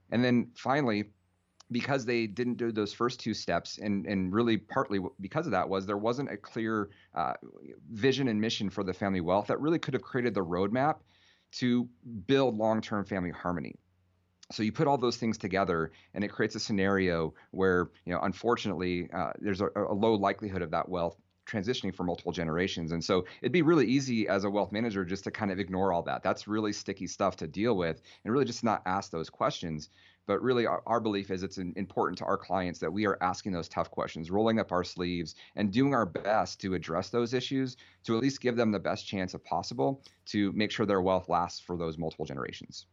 And 0.09 0.23
then 0.23 0.51
finally, 0.55 1.09
because 1.71 2.05
they 2.05 2.27
didn't 2.27 2.55
do 2.55 2.71
those 2.71 2.93
first 2.93 3.19
two 3.19 3.33
steps, 3.33 3.77
and, 3.77 4.05
and 4.05 4.33
really 4.33 4.57
partly 4.57 4.99
because 5.19 5.45
of 5.45 5.51
that 5.51 5.67
was 5.67 5.85
there 5.85 5.97
wasn't 5.97 6.31
a 6.31 6.37
clear 6.37 6.89
uh, 7.13 7.33
vision 7.91 8.27
and 8.29 8.39
mission 8.39 8.69
for 8.69 8.83
the 8.83 8.93
family 8.93 9.21
wealth 9.21 9.47
that 9.47 9.59
really 9.59 9.79
could 9.79 9.93
have 9.93 10.03
created 10.03 10.33
the 10.33 10.43
roadmap 10.43 10.99
to 11.51 11.87
build 12.25 12.57
long 12.57 12.81
term 12.81 13.05
family 13.05 13.31
harmony. 13.31 13.75
So 14.51 14.63
you 14.63 14.71
put 14.71 14.87
all 14.87 14.97
those 14.97 15.17
things 15.17 15.37
together, 15.37 15.91
and 16.13 16.23
it 16.23 16.29
creates 16.29 16.55
a 16.55 16.59
scenario 16.59 17.33
where, 17.51 17.89
you 18.05 18.13
know, 18.13 18.21
unfortunately, 18.21 19.09
uh, 19.13 19.31
there's 19.39 19.59
a, 19.59 19.67
a 19.75 19.93
low 19.93 20.13
likelihood 20.13 20.61
of 20.61 20.71
that 20.71 20.87
wealth 20.87 21.17
transitioning 21.47 21.95
for 21.95 22.03
multiple 22.03 22.31
generations. 22.31 22.91
And 22.91 23.03
so 23.03 23.25
it'd 23.41 23.51
be 23.51 23.61
really 23.61 23.87
easy 23.87 24.27
as 24.27 24.43
a 24.43 24.49
wealth 24.49 24.71
manager 24.71 25.05
just 25.05 25.23
to 25.23 25.31
kind 25.31 25.51
of 25.51 25.59
ignore 25.59 25.93
all 25.93 26.03
that. 26.03 26.21
That's 26.23 26.47
really 26.47 26.73
sticky 26.73 27.07
stuff 27.07 27.37
to 27.37 27.47
deal 27.47 27.75
with 27.75 28.01
and 28.23 28.33
really 28.33 28.45
just 28.45 28.63
not 28.63 28.81
ask 28.85 29.11
those 29.11 29.29
questions. 29.29 29.89
But 30.27 30.41
really, 30.41 30.65
our, 30.65 30.83
our 30.85 30.99
belief 30.99 31.31
is 31.31 31.41
it's 31.41 31.57
important 31.57 32.17
to 32.19 32.25
our 32.25 32.37
clients 32.37 32.79
that 32.79 32.91
we 32.91 33.07
are 33.07 33.17
asking 33.21 33.53
those 33.53 33.69
tough 33.69 33.89
questions, 33.89 34.29
rolling 34.29 34.59
up 34.59 34.71
our 34.71 34.83
sleeves, 34.83 35.35
and 35.55 35.71
doing 35.71 35.93
our 35.93 36.05
best 36.05 36.59
to 36.61 36.73
address 36.73 37.09
those 37.09 37.33
issues 37.33 37.77
to 38.03 38.15
at 38.15 38.21
least 38.21 38.41
give 38.41 38.57
them 38.57 38.71
the 38.71 38.79
best 38.79 39.07
chance 39.07 39.33
of 39.33 39.43
possible 39.43 40.03
to 40.25 40.51
make 40.51 40.69
sure 40.69 40.85
their 40.85 41.01
wealth 41.01 41.29
lasts 41.29 41.61
for 41.61 41.77
those 41.77 41.97
multiple 41.97 42.25
generations. 42.25 42.85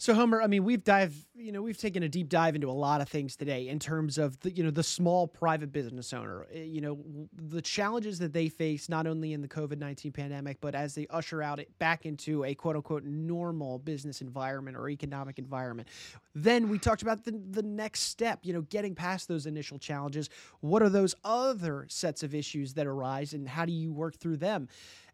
So 0.00 0.14
Homer, 0.14 0.40
I 0.40 0.46
mean, 0.46 0.64
we've 0.64 0.82
dive, 0.82 1.14
you 1.34 1.52
know, 1.52 1.60
we've 1.60 1.76
taken 1.76 2.02
a 2.02 2.08
deep 2.08 2.30
dive 2.30 2.54
into 2.54 2.70
a 2.70 2.72
lot 2.72 3.02
of 3.02 3.08
things 3.10 3.36
today 3.36 3.68
in 3.68 3.78
terms 3.78 4.16
of 4.16 4.40
the, 4.40 4.50
you 4.50 4.64
know, 4.64 4.70
the 4.70 4.82
small 4.82 5.28
private 5.28 5.72
business 5.72 6.14
owner, 6.14 6.46
eh, 6.54 6.62
you 6.62 6.80
know, 6.80 7.04
the 7.34 7.60
challenges 7.60 8.18
that 8.20 8.32
they 8.32 8.48
face 8.48 8.88
not 8.88 9.06
only 9.06 9.34
in 9.34 9.42
the 9.42 9.46
COVID-19 9.46 10.14
pandemic, 10.14 10.58
but 10.62 10.74
as 10.74 10.94
they 10.94 11.06
usher 11.10 11.42
out 11.42 11.58
it 11.58 11.78
back 11.78 12.06
into 12.06 12.46
a 12.46 12.54
quote 12.54 12.76
unquote 12.76 13.04
normal 13.04 13.78
business 13.78 14.22
environment 14.22 14.74
or 14.74 14.88
economic 14.88 15.38
environment. 15.38 15.86
Then 16.34 16.70
we 16.70 16.78
talked 16.78 17.02
about 17.02 17.22
the, 17.26 17.32
the 17.50 17.62
next 17.62 18.00
step, 18.00 18.38
you 18.42 18.54
know, 18.54 18.62
getting 18.62 18.94
past 18.94 19.28
those 19.28 19.44
initial 19.44 19.78
challenges. 19.78 20.30
What 20.60 20.82
are 20.82 20.88
those 20.88 21.14
other 21.24 21.84
sets 21.90 22.22
of 22.22 22.34
issues 22.34 22.72
that 22.72 22.86
arise 22.86 23.34
and 23.34 23.46
how 23.46 23.66
do 23.66 23.72
you 23.72 23.92
work 23.92 24.16
through 24.16 24.38
them? 24.38 24.68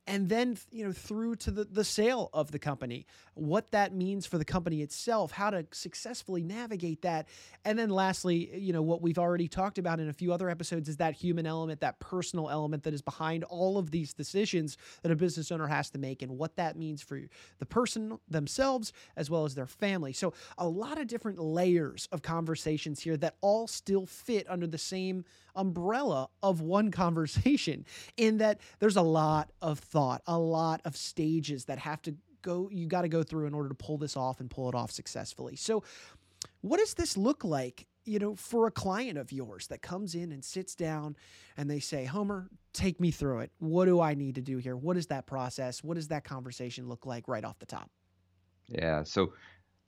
And 0.06 0.28
then 0.28 0.56
you 0.70 0.84
know 0.84 0.92
through 0.92 1.36
to 1.36 1.50
the, 1.50 1.64
the 1.64 1.84
sale 1.84 2.30
of 2.32 2.50
the 2.50 2.58
company 2.58 3.06
what 3.34 3.70
that 3.72 3.94
means 3.94 4.24
for 4.26 4.38
the 4.38 4.44
company 4.44 4.82
itself 4.82 5.32
how 5.32 5.50
to 5.50 5.66
successfully 5.72 6.42
navigate 6.42 7.02
that. 7.02 7.28
And 7.64 7.78
then 7.78 7.90
lastly 7.90 8.56
you 8.56 8.72
know 8.72 8.82
what 8.82 9.02
we've 9.02 9.18
already 9.18 9.48
talked 9.48 9.78
about 9.78 10.00
in 10.00 10.08
a 10.08 10.12
few 10.12 10.32
other 10.32 10.48
episodes 10.48 10.88
is 10.88 10.96
that 10.98 11.14
human 11.14 11.46
element 11.46 11.80
that 11.80 11.98
personal 12.00 12.48
element 12.50 12.82
that 12.84 12.94
is 12.94 13.02
behind 13.02 13.44
all 13.44 13.78
of 13.78 13.90
these 13.90 14.12
decisions 14.12 14.76
that 15.02 15.12
a 15.12 15.16
business 15.16 15.50
owner 15.50 15.66
has 15.66 15.90
to 15.90 15.98
make 15.98 16.22
and 16.22 16.38
what 16.38 16.56
that 16.56 16.76
means 16.76 17.02
for 17.02 17.20
the 17.58 17.66
person 17.66 18.18
themselves 18.28 18.92
as 19.16 19.30
well 19.30 19.44
as 19.44 19.54
their 19.54 19.66
family. 19.66 20.12
So 20.12 20.32
a 20.58 20.68
lot 20.68 20.98
of 20.98 21.06
different 21.06 21.38
layers 21.38 22.08
of 22.12 22.22
conversations 22.22 23.00
here 23.00 23.16
that 23.18 23.36
all 23.40 23.66
still 23.66 24.06
fit 24.06 24.46
under 24.48 24.66
the 24.66 24.78
same 24.78 25.24
umbrella 25.56 26.28
of 26.42 26.60
one 26.60 26.90
conversation 26.90 27.84
in 28.16 28.38
that 28.38 28.60
there's 28.78 28.96
a 28.96 29.02
lot 29.02 29.50
of 29.60 29.78
thought, 29.78 30.22
a 30.26 30.38
lot 30.38 30.80
of 30.84 30.96
stages 30.96 31.64
that 31.64 31.78
have 31.78 32.00
to 32.02 32.14
go, 32.42 32.68
you 32.72 32.86
got 32.86 33.02
to 33.02 33.08
go 33.08 33.22
through 33.22 33.46
in 33.46 33.54
order 33.54 33.68
to 33.68 33.74
pull 33.74 33.98
this 33.98 34.16
off 34.16 34.40
and 34.40 34.48
pull 34.48 34.68
it 34.68 34.74
off 34.74 34.90
successfully. 34.90 35.56
So, 35.56 35.82
what 36.60 36.78
does 36.78 36.94
this 36.94 37.16
look 37.16 37.44
like? 37.44 37.86
You 38.04 38.20
know, 38.20 38.36
for 38.36 38.68
a 38.68 38.70
client 38.70 39.18
of 39.18 39.32
yours 39.32 39.66
that 39.66 39.82
comes 39.82 40.14
in 40.14 40.30
and 40.30 40.44
sits 40.44 40.76
down 40.76 41.16
and 41.56 41.68
they 41.68 41.80
say, 41.80 42.04
Homer, 42.04 42.48
take 42.72 43.00
me 43.00 43.10
through 43.10 43.40
it. 43.40 43.50
What 43.58 43.86
do 43.86 44.00
I 44.00 44.14
need 44.14 44.36
to 44.36 44.40
do 44.40 44.58
here? 44.58 44.76
What 44.76 44.96
is 44.96 45.08
that 45.08 45.26
process? 45.26 45.82
What 45.82 45.94
does 45.94 46.06
that 46.08 46.22
conversation 46.22 46.88
look 46.88 47.04
like 47.04 47.26
right 47.26 47.44
off 47.44 47.58
the 47.58 47.66
top? 47.66 47.90
Yeah. 48.68 49.02
So, 49.02 49.32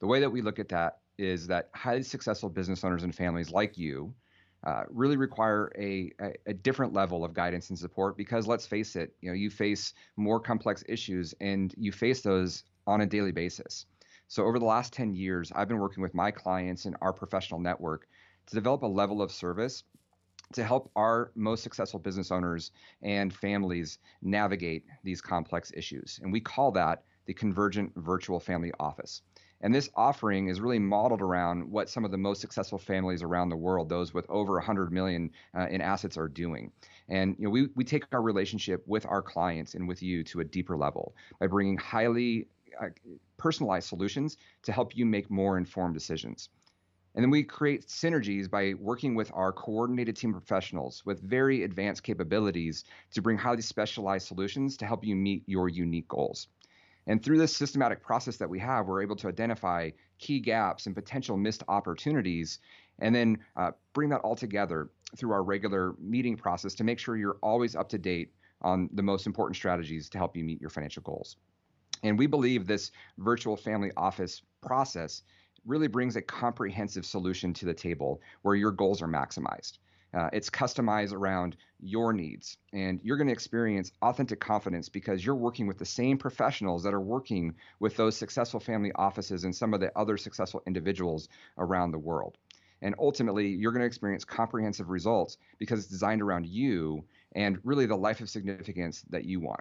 the 0.00 0.06
way 0.06 0.20
that 0.20 0.30
we 0.30 0.42
look 0.42 0.58
at 0.58 0.68
that 0.70 0.98
is 1.18 1.46
that 1.48 1.70
highly 1.74 2.02
successful 2.02 2.48
business 2.48 2.84
owners 2.84 3.02
and 3.02 3.14
families 3.14 3.50
like 3.50 3.76
you 3.76 4.14
uh, 4.64 4.82
really 4.90 5.16
require 5.16 5.70
a, 5.78 6.10
a, 6.20 6.32
a, 6.46 6.54
different 6.54 6.92
level 6.92 7.24
of 7.24 7.32
guidance 7.32 7.70
and 7.70 7.78
support 7.78 8.16
because 8.16 8.46
let's 8.46 8.66
face 8.66 8.96
it, 8.96 9.14
you 9.20 9.28
know, 9.28 9.34
you 9.34 9.50
face 9.50 9.94
more 10.16 10.40
complex 10.40 10.82
issues 10.88 11.32
and 11.40 11.74
you 11.78 11.92
face 11.92 12.22
those 12.22 12.64
on 12.86 13.00
a 13.00 13.06
daily 13.06 13.30
basis. 13.30 13.86
So 14.26 14.44
over 14.44 14.58
the 14.58 14.64
last 14.64 14.92
10 14.92 15.14
years, 15.14 15.52
I've 15.54 15.68
been 15.68 15.78
working 15.78 16.02
with 16.02 16.12
my 16.12 16.32
clients 16.32 16.86
and 16.86 16.96
our 17.00 17.12
professional 17.12 17.60
network 17.60 18.08
to 18.46 18.54
develop 18.54 18.82
a 18.82 18.86
level 18.86 19.22
of 19.22 19.30
service 19.30 19.84
to 20.54 20.64
help 20.64 20.90
our 20.96 21.30
most 21.34 21.62
successful 21.62 22.00
business 22.00 22.30
owners 22.30 22.72
and 23.02 23.32
families 23.32 23.98
navigate 24.22 24.84
these 25.04 25.20
complex 25.20 25.72
issues. 25.76 26.18
And 26.22 26.32
we 26.32 26.40
call 26.40 26.72
that 26.72 27.04
the 27.26 27.34
Konvergent 27.34 27.92
Virtual 27.96 28.40
Family 28.40 28.72
Office. 28.80 29.22
And 29.60 29.74
this 29.74 29.90
offering 29.96 30.48
is 30.48 30.60
really 30.60 30.78
modeled 30.78 31.20
around 31.20 31.68
what 31.70 31.90
some 31.90 32.04
of 32.04 32.10
the 32.10 32.18
most 32.18 32.40
successful 32.40 32.78
families 32.78 33.22
around 33.22 33.48
the 33.48 33.56
world, 33.56 33.88
those 33.88 34.14
with 34.14 34.28
over 34.30 34.52
100 34.54 34.92
million 34.92 35.30
uh, 35.56 35.66
in 35.68 35.80
assets, 35.80 36.16
are 36.16 36.28
doing. 36.28 36.70
And 37.08 37.34
you 37.38 37.44
know, 37.44 37.50
we, 37.50 37.68
we 37.74 37.84
take 37.84 38.04
our 38.12 38.22
relationship 38.22 38.84
with 38.86 39.04
our 39.06 39.22
clients 39.22 39.74
and 39.74 39.88
with 39.88 40.02
you 40.02 40.22
to 40.24 40.40
a 40.40 40.44
deeper 40.44 40.76
level 40.76 41.14
by 41.40 41.48
bringing 41.48 41.76
highly 41.76 42.46
uh, 42.80 42.88
personalized 43.36 43.88
solutions 43.88 44.36
to 44.62 44.72
help 44.72 44.96
you 44.96 45.04
make 45.04 45.30
more 45.30 45.58
informed 45.58 45.94
decisions. 45.94 46.50
And 47.14 47.24
then 47.24 47.30
we 47.30 47.42
create 47.42 47.86
synergies 47.88 48.48
by 48.48 48.74
working 48.74 49.16
with 49.16 49.32
our 49.34 49.52
coordinated 49.52 50.16
team 50.16 50.34
of 50.34 50.46
professionals 50.46 51.04
with 51.04 51.20
very 51.20 51.64
advanced 51.64 52.04
capabilities 52.04 52.84
to 53.12 53.22
bring 53.22 53.36
highly 53.36 53.62
specialized 53.62 54.28
solutions 54.28 54.76
to 54.76 54.86
help 54.86 55.04
you 55.04 55.16
meet 55.16 55.42
your 55.46 55.68
unique 55.68 56.06
goals. 56.06 56.46
And 57.08 57.24
through 57.24 57.38
this 57.38 57.56
systematic 57.56 58.02
process 58.02 58.36
that 58.36 58.48
we 58.48 58.58
have, 58.60 58.86
we're 58.86 59.02
able 59.02 59.16
to 59.16 59.28
identify 59.28 59.90
key 60.18 60.40
gaps 60.40 60.86
and 60.86 60.94
potential 60.94 61.36
missed 61.36 61.64
opportunities, 61.66 62.60
and 63.00 63.14
then 63.14 63.38
uh, 63.56 63.72
bring 63.94 64.10
that 64.10 64.20
all 64.20 64.36
together 64.36 64.90
through 65.16 65.32
our 65.32 65.42
regular 65.42 65.94
meeting 65.98 66.36
process 66.36 66.74
to 66.74 66.84
make 66.84 66.98
sure 66.98 67.16
you're 67.16 67.38
always 67.42 67.74
up 67.74 67.88
to 67.88 67.98
date 67.98 68.34
on 68.60 68.90
the 68.92 69.02
most 69.02 69.26
important 69.26 69.56
strategies 69.56 70.10
to 70.10 70.18
help 70.18 70.36
you 70.36 70.44
meet 70.44 70.60
your 70.60 70.70
financial 70.70 71.02
goals. 71.02 71.36
And 72.02 72.18
we 72.18 72.26
believe 72.26 72.66
this 72.66 72.92
virtual 73.16 73.56
family 73.56 73.90
office 73.96 74.42
process 74.60 75.22
really 75.66 75.88
brings 75.88 76.16
a 76.16 76.22
comprehensive 76.22 77.06
solution 77.06 77.54
to 77.54 77.64
the 77.64 77.74
table 77.74 78.20
where 78.42 78.54
your 78.54 78.70
goals 78.70 79.00
are 79.00 79.08
maximized. 79.08 79.78
Uh, 80.14 80.30
it's 80.32 80.50
customized 80.50 81.12
around 81.12 81.56
your 81.80 82.12
needs, 82.12 82.56
and 82.72 82.98
you're 83.02 83.16
going 83.16 83.26
to 83.26 83.32
experience 83.32 83.92
authentic 84.00 84.40
confidence 84.40 84.88
because 84.88 85.24
you're 85.24 85.34
working 85.34 85.66
with 85.66 85.78
the 85.78 85.84
same 85.84 86.16
professionals 86.16 86.82
that 86.82 86.94
are 86.94 87.00
working 87.00 87.54
with 87.78 87.96
those 87.96 88.16
successful 88.16 88.58
family 88.58 88.90
offices 88.94 89.44
and 89.44 89.54
some 89.54 89.74
of 89.74 89.80
the 89.80 89.96
other 89.96 90.16
successful 90.16 90.62
individuals 90.66 91.28
around 91.58 91.90
the 91.90 91.98
world. 91.98 92.38
And 92.80 92.94
ultimately, 92.98 93.48
you're 93.48 93.72
going 93.72 93.82
to 93.82 93.86
experience 93.86 94.24
comprehensive 94.24 94.88
results 94.88 95.36
because 95.58 95.80
it's 95.80 95.88
designed 95.88 96.22
around 96.22 96.46
you 96.46 97.04
and 97.32 97.58
really 97.64 97.86
the 97.86 97.96
life 97.96 98.20
of 98.20 98.30
significance 98.30 99.02
that 99.10 99.24
you 99.24 99.40
want 99.40 99.60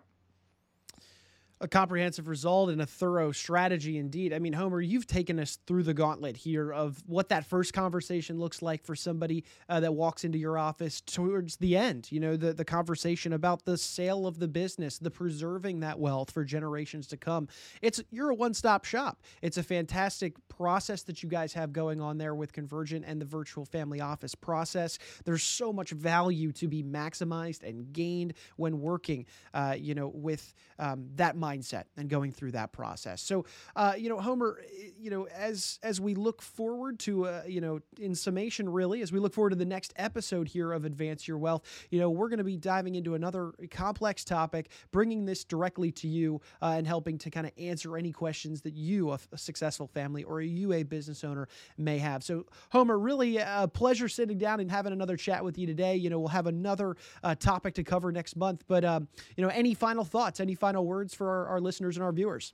a 1.59 1.67
comprehensive 1.67 2.27
result 2.27 2.69
and 2.69 2.81
a 2.81 2.85
thorough 2.85 3.31
strategy 3.31 3.97
indeed. 3.97 4.33
I 4.33 4.39
mean, 4.39 4.53
Homer, 4.53 4.81
you've 4.81 5.07
taken 5.07 5.39
us 5.39 5.57
through 5.65 5.83
the 5.83 5.93
gauntlet 5.93 6.37
here 6.37 6.71
of 6.71 7.01
what 7.07 7.29
that 7.29 7.45
first 7.45 7.73
conversation 7.73 8.39
looks 8.39 8.61
like 8.61 8.83
for 8.83 8.95
somebody 8.95 9.43
uh, 9.69 9.79
that 9.79 9.93
walks 9.93 10.23
into 10.23 10.37
your 10.37 10.57
office 10.57 11.01
towards 11.01 11.57
the 11.57 11.75
end. 11.75 12.11
You 12.11 12.19
know, 12.19 12.35
the, 12.37 12.53
the 12.53 12.65
conversation 12.65 13.33
about 13.33 13.65
the 13.65 13.77
sale 13.77 14.27
of 14.27 14.39
the 14.39 14.47
business, 14.47 14.99
the 14.99 15.11
preserving 15.11 15.79
that 15.79 15.99
wealth 15.99 16.31
for 16.31 16.43
generations 16.43 17.07
to 17.07 17.17
come. 17.17 17.47
It's 17.81 18.01
you're 18.11 18.29
a 18.29 18.35
one-stop 18.35 18.85
shop. 18.85 19.21
It's 19.41 19.57
a 19.57 19.63
fantastic 19.63 20.35
process 20.49 21.03
that 21.03 21.23
you 21.23 21.29
guys 21.29 21.53
have 21.53 21.73
going 21.73 22.01
on 22.01 22.17
there 22.17 22.35
with 22.35 22.53
Konvergent 22.53 23.03
and 23.05 23.19
the 23.19 23.25
virtual 23.25 23.65
family 23.65 24.01
office 24.01 24.35
process. 24.35 24.99
There's 25.25 25.43
so 25.43 25.73
much 25.73 25.91
value 25.91 26.51
to 26.53 26.67
be 26.67 26.83
maximized 26.83 27.63
and 27.63 27.91
gained 27.93 28.33
when 28.57 28.79
working, 28.79 29.25
uh, 29.53 29.75
you 29.77 29.95
know, 29.95 30.09
with 30.13 30.53
um, 30.79 31.07
that 31.15 31.35
mindset 31.47 31.85
and 31.95 32.09
going 32.09 32.31
through 32.31 32.51
that 32.51 32.71
process. 32.71 33.21
So, 33.21 33.45
uh, 33.75 33.93
you 33.97 34.09
know, 34.09 34.19
Homer, 34.19 34.59
eh, 34.63 34.89
you 34.99 35.09
know, 35.09 35.27
as 35.27 35.79
as 35.83 36.01
we 36.01 36.15
look 36.15 36.41
forward 36.41 36.99
to, 36.99 37.25
uh, 37.25 37.43
you 37.47 37.61
know, 37.61 37.79
in 37.99 38.15
summation, 38.15 38.69
really, 38.69 39.01
as 39.01 39.11
we 39.11 39.19
look 39.19 39.33
forward 39.33 39.51
to 39.51 39.55
the 39.55 39.65
next 39.65 39.93
episode 39.95 40.47
here 40.47 40.71
of 40.71 40.85
Advance 40.85 41.27
Your 41.27 41.37
Wealth, 41.37 41.63
you 41.89 41.99
know, 41.99 42.09
we're 42.09 42.29
going 42.29 42.37
to 42.39 42.43
be 42.43 42.57
diving 42.57 42.95
into 42.95 43.15
another 43.15 43.53
complex 43.71 44.23
topic, 44.23 44.69
bringing 44.91 45.25
this 45.25 45.43
directly 45.43 45.91
to 45.93 46.07
you 46.07 46.41
uh, 46.61 46.75
and 46.77 46.87
helping 46.87 47.17
to 47.19 47.29
kind 47.29 47.47
of 47.47 47.53
answer 47.57 47.97
any 47.97 48.11
questions 48.11 48.61
that 48.61 48.73
you, 48.73 49.11
a, 49.11 49.19
successful 49.35 49.87
family 49.87 50.23
or 50.23 50.41
you, 50.41 50.73
a 50.73 50.83
business 50.83 51.23
owner, 51.23 51.47
may 51.77 51.97
have. 51.97 52.23
So, 52.23 52.45
Homer, 52.71 52.97
really 52.97 53.37
a 53.37 53.69
pleasure 53.71 54.09
sitting 54.09 54.37
down 54.37 54.59
and 54.59 54.69
having 54.69 54.93
another 54.93 55.17
chat 55.17 55.43
with 55.43 55.57
you 55.57 55.67
today. 55.67 55.95
You 55.95 56.09
know, 56.09 56.19
we'll 56.19 56.29
have 56.29 56.47
another 56.47 56.95
uh, 57.23 57.35
topic 57.35 57.75
to 57.75 57.83
cover 57.83 58.11
next 58.11 58.35
month, 58.35 58.63
but 58.67 58.83
um, 58.83 59.07
you 59.35 59.43
know, 59.43 59.49
any 59.49 59.73
final 59.73 60.03
thoughts, 60.03 60.39
any 60.39 60.55
final 60.55 60.85
words 60.85 61.13
for 61.13 61.29
our, 61.29 61.36
our 61.45 61.59
listeners 61.59 61.97
and 61.97 62.03
our 62.03 62.11
viewers? 62.11 62.53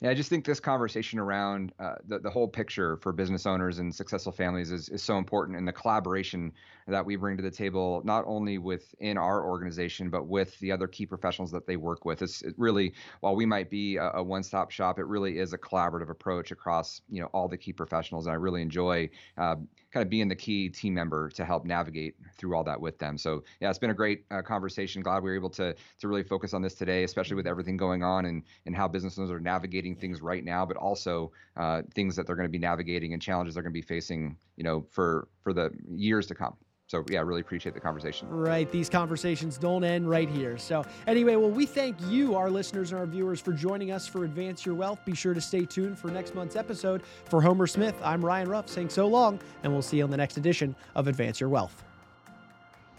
Yeah, 0.00 0.10
I 0.10 0.14
just 0.14 0.28
think 0.28 0.44
this 0.44 0.60
conversation 0.60 1.18
around 1.18 1.72
uh, 1.78 1.94
the, 2.06 2.18
the 2.18 2.28
whole 2.28 2.48
picture 2.48 2.96
for 2.96 3.12
business 3.12 3.46
owners 3.46 3.78
and 3.78 3.94
successful 3.94 4.32
families 4.32 4.72
is, 4.72 4.88
is 4.88 5.02
so 5.02 5.16
important. 5.18 5.56
And 5.56 5.66
the 5.66 5.72
collaboration 5.72 6.52
that 6.88 7.06
we 7.06 7.16
bring 7.16 7.36
to 7.36 7.42
the 7.42 7.50
table, 7.50 8.02
not 8.04 8.24
only 8.26 8.58
within 8.58 9.16
our 9.16 9.46
organization, 9.46 10.10
but 10.10 10.26
with 10.26 10.58
the 10.58 10.72
other 10.72 10.88
key 10.88 11.06
professionals 11.06 11.52
that 11.52 11.66
they 11.66 11.76
work 11.76 12.04
with. 12.04 12.22
It's 12.22 12.42
it 12.42 12.54
really, 12.58 12.92
while 13.20 13.36
we 13.36 13.46
might 13.46 13.70
be 13.70 13.96
a, 13.96 14.10
a 14.14 14.22
one-stop 14.22 14.70
shop, 14.72 14.98
it 14.98 15.04
really 15.04 15.38
is 15.38 15.52
a 15.52 15.58
collaborative 15.58 16.10
approach 16.10 16.50
across, 16.50 17.00
you 17.08 17.22
know, 17.22 17.28
all 17.28 17.48
the 17.48 17.56
key 17.56 17.72
professionals. 17.72 18.26
And 18.26 18.32
I 18.32 18.36
really 18.36 18.62
enjoy 18.62 19.08
uh, 19.38 19.56
kind 19.92 20.02
of 20.02 20.10
being 20.10 20.28
the 20.28 20.36
key 20.36 20.68
team 20.68 20.92
member 20.92 21.30
to 21.30 21.44
help 21.44 21.64
navigate 21.64 22.16
through 22.36 22.56
all 22.56 22.64
that 22.64 22.80
with 22.80 22.98
them. 22.98 23.16
So 23.16 23.44
yeah, 23.60 23.70
it's 23.70 23.78
been 23.78 23.90
a 23.90 23.94
great 23.94 24.26
uh, 24.32 24.42
conversation. 24.42 25.02
Glad 25.02 25.22
we 25.22 25.30
were 25.30 25.36
able 25.36 25.50
to 25.50 25.74
to 26.00 26.08
really 26.08 26.24
focus 26.24 26.52
on 26.52 26.62
this 26.62 26.74
today, 26.74 27.04
especially 27.04 27.36
with 27.36 27.46
everything 27.46 27.76
going 27.76 28.02
on 28.02 28.26
and 28.26 28.42
and 28.66 28.74
how 28.76 28.88
business 28.88 29.16
owners 29.18 29.30
are 29.30 29.40
navigating 29.84 30.00
things 30.00 30.22
right 30.22 30.44
now, 30.44 30.66
but 30.66 30.76
also 30.76 31.32
uh, 31.56 31.82
things 31.94 32.16
that 32.16 32.26
they're 32.26 32.36
going 32.36 32.48
to 32.48 32.52
be 32.52 32.58
navigating 32.58 33.12
and 33.12 33.22
challenges 33.22 33.54
they're 33.54 33.62
going 33.62 33.72
to 33.72 33.80
be 33.80 33.82
facing, 33.82 34.36
you 34.56 34.64
know, 34.64 34.84
for 34.90 35.28
for 35.42 35.52
the 35.52 35.70
years 35.94 36.26
to 36.26 36.34
come. 36.34 36.54
So 36.86 37.02
yeah, 37.08 37.20
really 37.20 37.40
appreciate 37.40 37.74
the 37.74 37.80
conversation. 37.80 38.28
Right, 38.28 38.70
these 38.70 38.90
conversations 38.90 39.56
don't 39.56 39.84
end 39.84 40.08
right 40.08 40.28
here. 40.28 40.58
So 40.58 40.84
anyway, 41.06 41.36
well, 41.36 41.50
we 41.50 41.64
thank 41.64 41.96
you, 42.08 42.34
our 42.34 42.50
listeners 42.50 42.92
and 42.92 43.00
our 43.00 43.06
viewers, 43.06 43.40
for 43.40 43.52
joining 43.52 43.90
us 43.90 44.06
for 44.06 44.24
Advance 44.24 44.66
Your 44.66 44.74
Wealth. 44.74 45.00
Be 45.06 45.14
sure 45.14 45.32
to 45.32 45.40
stay 45.40 45.64
tuned 45.64 45.98
for 45.98 46.08
next 46.08 46.34
month's 46.34 46.56
episode. 46.56 47.02
For 47.24 47.40
Homer 47.40 47.66
Smith, 47.66 47.94
I'm 48.04 48.22
Ryan 48.22 48.48
Ruff 48.48 48.68
saying 48.68 48.90
so 48.90 49.06
long, 49.06 49.40
and 49.62 49.72
we'll 49.72 49.82
see 49.82 49.96
you 49.96 50.04
on 50.04 50.10
the 50.10 50.18
next 50.18 50.36
edition 50.36 50.76
of 50.94 51.08
Advance 51.08 51.40
Your 51.40 51.48
Wealth. 51.48 51.84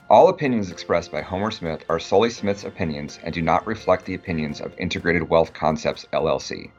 All 0.07 0.29
opinions 0.29 0.69
expressed 0.69 1.11
by 1.11 1.21
Homer 1.21 1.49
Smith 1.49 1.83
are 1.89 1.99
solely 1.99 2.29
Smith's 2.29 2.63
opinions 2.63 3.17
and 3.23 3.33
do 3.33 3.41
not 3.41 3.65
reflect 3.65 4.05
the 4.05 4.13
opinions 4.13 4.61
of 4.61 4.77
Integrated 4.77 5.27
Wealth 5.27 5.51
Concepts 5.51 6.05
LLC 6.13 6.69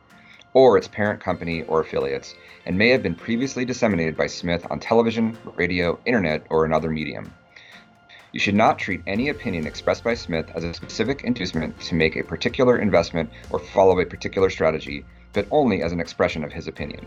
or 0.55 0.79
its 0.79 0.87
parent 0.87 1.21
company 1.21 1.65
or 1.65 1.81
affiliates, 1.81 2.37
and 2.67 2.79
may 2.79 2.89
have 2.91 3.03
been 3.03 3.17
previously 3.17 3.65
disseminated 3.65 4.17
by 4.17 4.29
Smith 4.29 4.65
on 4.71 4.79
television, 4.79 5.37
radio, 5.57 5.99
internet, 6.07 6.47
or 6.51 6.65
another 6.65 6.89
medium. 6.89 7.35
You 8.31 8.39
should 8.39 8.55
not 8.55 8.79
treat 8.79 9.03
any 9.09 9.29
opinion 9.29 9.67
expressed 9.67 10.05
by 10.05 10.15
Smith 10.15 10.49
as 10.55 10.63
a 10.63 10.73
specific 10.73 11.25
inducement 11.25 11.81
to 11.81 11.97
make 11.97 12.15
a 12.15 12.23
particular 12.23 12.79
investment 12.79 13.29
or 13.51 13.59
follow 13.59 13.99
a 13.99 14.07
particular 14.07 14.51
strategy, 14.51 15.05
but 15.33 15.49
only 15.51 15.83
as 15.83 15.91
an 15.91 16.01
expression 16.01 16.45
of 16.45 16.53
his 16.53 16.69
opinion. 16.69 17.05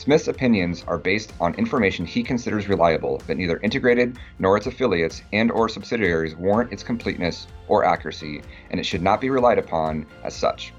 Smith's 0.00 0.28
opinions 0.28 0.82
are 0.88 0.96
based 0.96 1.34
on 1.42 1.52
information 1.56 2.06
he 2.06 2.22
considers 2.22 2.70
reliable, 2.70 3.20
but 3.26 3.36
neither 3.36 3.58
integrated 3.58 4.18
nor 4.38 4.56
its 4.56 4.66
affiliates 4.66 5.20
and 5.34 5.50
or 5.50 5.68
subsidiaries 5.68 6.34
warrant 6.34 6.72
its 6.72 6.82
completeness 6.82 7.46
or 7.68 7.84
accuracy, 7.84 8.40
and 8.70 8.80
it 8.80 8.86
should 8.86 9.02
not 9.02 9.20
be 9.20 9.28
relied 9.28 9.58
upon 9.58 10.06
as 10.24 10.34
such. 10.34 10.72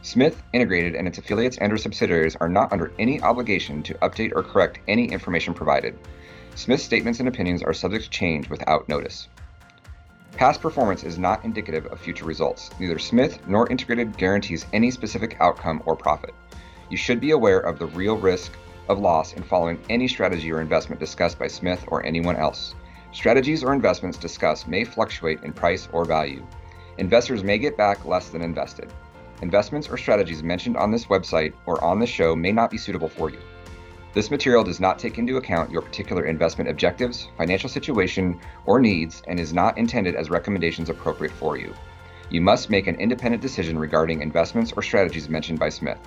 Smith 0.00 0.42
Integrated 0.54 0.94
and 0.94 1.06
its 1.06 1.18
affiliates 1.18 1.58
and 1.58 1.70
or 1.70 1.76
subsidiaries 1.76 2.34
are 2.36 2.48
not 2.48 2.72
under 2.72 2.92
any 2.98 3.20
obligation 3.20 3.82
to 3.82 3.92
update 3.96 4.32
or 4.34 4.42
correct 4.42 4.78
any 4.88 5.04
information 5.04 5.52
provided. 5.52 5.94
Smith's 6.54 6.82
statements 6.82 7.20
and 7.20 7.28
opinions 7.28 7.62
are 7.62 7.74
subject 7.74 8.04
to 8.04 8.10
change 8.10 8.48
without 8.48 8.88
notice. 8.88 9.28
Past 10.32 10.62
performance 10.62 11.04
is 11.04 11.18
not 11.18 11.44
indicative 11.44 11.84
of 11.88 12.00
future 12.00 12.24
results. 12.24 12.70
Neither 12.80 12.98
Smith 12.98 13.38
nor 13.46 13.68
Integrated 13.68 14.16
guarantees 14.16 14.64
any 14.72 14.90
specific 14.90 15.36
outcome 15.40 15.82
or 15.84 15.94
profit. 15.94 16.32
You 16.88 16.96
should 16.96 17.20
be 17.20 17.32
aware 17.32 17.60
of 17.60 17.78
the 17.78 17.86
real 17.86 18.16
risk 18.16 18.52
of 18.88 19.00
loss 19.00 19.32
in 19.32 19.42
following 19.42 19.80
any 19.90 20.06
strategy 20.06 20.52
or 20.52 20.60
investment 20.60 21.00
discussed 21.00 21.38
by 21.38 21.48
Smith 21.48 21.84
or 21.88 22.04
anyone 22.06 22.36
else. 22.36 22.74
Strategies 23.12 23.64
or 23.64 23.72
investments 23.72 24.18
discussed 24.18 24.68
may 24.68 24.84
fluctuate 24.84 25.42
in 25.42 25.52
price 25.52 25.88
or 25.92 26.04
value. 26.04 26.46
Investors 26.98 27.42
may 27.42 27.58
get 27.58 27.76
back 27.76 28.04
less 28.04 28.28
than 28.28 28.42
invested. 28.42 28.92
Investments 29.42 29.88
or 29.88 29.96
strategies 29.96 30.42
mentioned 30.42 30.76
on 30.76 30.90
this 30.90 31.06
website 31.06 31.52
or 31.66 31.82
on 31.82 31.98
the 31.98 32.06
show 32.06 32.36
may 32.36 32.52
not 32.52 32.70
be 32.70 32.78
suitable 32.78 33.08
for 33.08 33.30
you. 33.30 33.38
This 34.14 34.30
material 34.30 34.64
does 34.64 34.80
not 34.80 34.98
take 34.98 35.18
into 35.18 35.36
account 35.36 35.70
your 35.70 35.82
particular 35.82 36.24
investment 36.24 36.70
objectives, 36.70 37.28
financial 37.36 37.68
situation, 37.68 38.40
or 38.64 38.80
needs 38.80 39.22
and 39.26 39.38
is 39.38 39.52
not 39.52 39.76
intended 39.76 40.14
as 40.14 40.30
recommendations 40.30 40.88
appropriate 40.88 41.34
for 41.34 41.58
you. 41.58 41.74
You 42.30 42.40
must 42.40 42.70
make 42.70 42.86
an 42.86 42.96
independent 42.96 43.42
decision 43.42 43.78
regarding 43.78 44.22
investments 44.22 44.72
or 44.74 44.82
strategies 44.82 45.28
mentioned 45.28 45.58
by 45.58 45.68
Smith. 45.68 45.98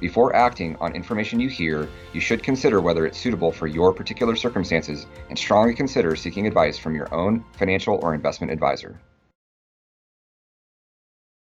Before 0.00 0.36
acting 0.36 0.76
on 0.78 0.94
information 0.94 1.40
you 1.40 1.48
hear, 1.48 1.88
you 2.12 2.20
should 2.20 2.42
consider 2.42 2.82
whether 2.82 3.06
it's 3.06 3.18
suitable 3.18 3.50
for 3.50 3.66
your 3.66 3.94
particular 3.94 4.36
circumstances 4.36 5.06
and 5.30 5.38
strongly 5.38 5.74
consider 5.74 6.14
seeking 6.14 6.46
advice 6.46 6.76
from 6.76 6.94
your 6.94 7.12
own 7.14 7.44
financial 7.52 7.98
or 8.02 8.14
investment 8.14 8.52
advisor. 8.52 9.00